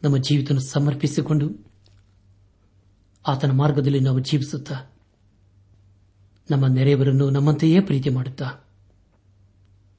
ನಮ್ಮ 0.03 0.17
ಜೀವಿತ 0.17 0.51
ಸಮರ್ಪಿಸಿಕೊಂಡು 0.51 1.73
ಆತನ 3.27 3.51
ಮಾರ್ಗದಲ್ಲಿ 3.51 3.99
ನಾವು 3.99 4.19
ಜೀವಿಸುತ್ತಾ 4.19 4.75
ನಮ್ಮ 6.51 6.67
ನೆರೆಯವರನ್ನು 6.67 7.29
ನಮ್ಮಂತೆಯೇ 7.29 7.79
ಪ್ರೀತಿ 7.79 8.09
ಮಾಡುತ್ತಾ, 8.09 8.51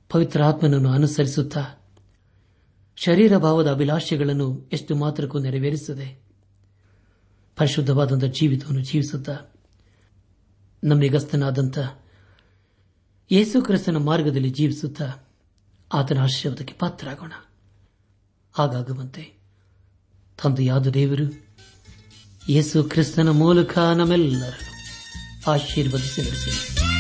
ಪವಿತ್ರ 0.09 0.43
ಆತ್ಮನನ್ನು 0.43 0.89
ಅನುಸರಿಸುತ್ತಾ 0.89 1.84
ಶರೀರ 2.97 3.37
ಭಾವದ 3.37 3.71
ಅಭಿಲಾಷೆಗಳನ್ನು 3.71 4.69
ಎಷ್ಟು 4.73 4.97
ಮಾತ್ರಕ್ಕೂ 4.97 5.39
ನೆರವೇರಿಸುತ್ತದೆ. 5.39 6.25
ಪರಿಶುದ್ಧವಾದಂಥ 7.57 8.25
ಜೀವಿತವನ್ನು 8.25 8.85
ಜೀವಿಸುತ್ತಾ 8.85 9.39
ನಮ್ಮಿಗಸ್ತನಾದಂಥ 10.85 11.79
ಯೇಸು 13.33 13.63
ಕ್ರಿಸ್ತನ 13.63 13.97
ಮಾರ್ಗದಲ್ಲಿ 13.97 14.51
ಜೀವಿಸುತ್ತಾ 14.51 15.29
ಆತನ 15.93 16.19
ಆಶೀರ್ವಾದಕ್ಕೆ 16.19 16.75
ಪಾತ್ರರಾಗೋಣ. 16.75 17.33
ಹಾಗಾಗುವಂತೆ 18.53 19.39
ತಂದೆಯಾದ 20.43 20.87
ದೇವರು, 20.87 21.47
ಯೇಸು 22.49 22.85
ಕ್ರಿಸ್ತನ 22.85 23.29
ಮೂಲಕ 23.29 23.79
ನಮ್ಮೆಲ್ಲರನ್ನು 23.79 25.51
ಆಶೀರ್ವದಿಸಿ 25.51 26.23
ನಡೆಸಿ. 26.23 26.94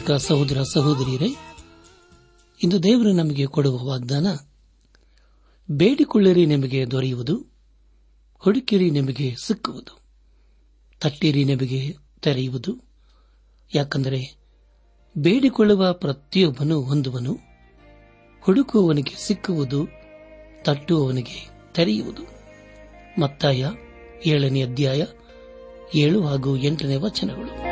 ಕರ್ತನಾತ್ಮಿಕ 0.00 0.26
ಸಹೋದರ 0.28 0.62
ಸಹೋದರಿಯರೇ, 0.62 1.26
ಇಂದು 2.62 2.82
ದೇವರು 2.82 3.12
ನಮಗೆ 3.12 3.46
ಕೊಡುವ 3.46 3.84
ವಾಗ್ದಾನ, 3.84 4.26
ಬೇಡಿಕೊಳ್ಳಿರಿ 5.70 6.46
ನಿಮಗೆ 6.46 6.90
ದೊರೆಯುವುದು, 6.90 7.36
ಹುಡುಕಿರಿ 8.38 8.90
ನಿಮಗೆ 8.90 9.36
ಸಿಕ್ಕುವುದು, 9.46 10.00
ತಟ್ಟಿರಿ 11.00 11.44
ನಿಮಗೆ 11.44 11.96
ತೆರೆಯುವುದು. 12.22 12.76
ಯಾಕಂದರೆ 13.74 14.36
ಬೇಡಿಕೊಳ್ಳುವ 15.18 15.92
ಪ್ರತಿಯೊಬ್ಬನು 15.92 16.82
ಹೊಂದುವನು, 16.82 17.38
ಹುಡುಕುವವನಿಗೆ 18.40 19.26
ಸಿಕ್ಕುವುದು, 19.26 19.86
ತಟ್ಟುವವನಿಗೆ 20.64 21.50
ತೆರೆಯುವುದು. 21.74 22.22
ಮತ್ತಾಯ 23.20 23.66
ಏಳನೇ 24.26 24.62
ಅಧ್ಯಾಯ 24.62 25.06
ಏಳು 25.94 26.26
ಹಾಗೂ 26.26 26.56
ಎಂಟನೇ 26.56 26.96
ವಚನಗಳು. 26.96 27.71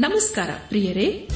ನಮಸ್ಕಾರ 0.00 0.50
ಪ್ರಿಯರೇ. 0.68 1.28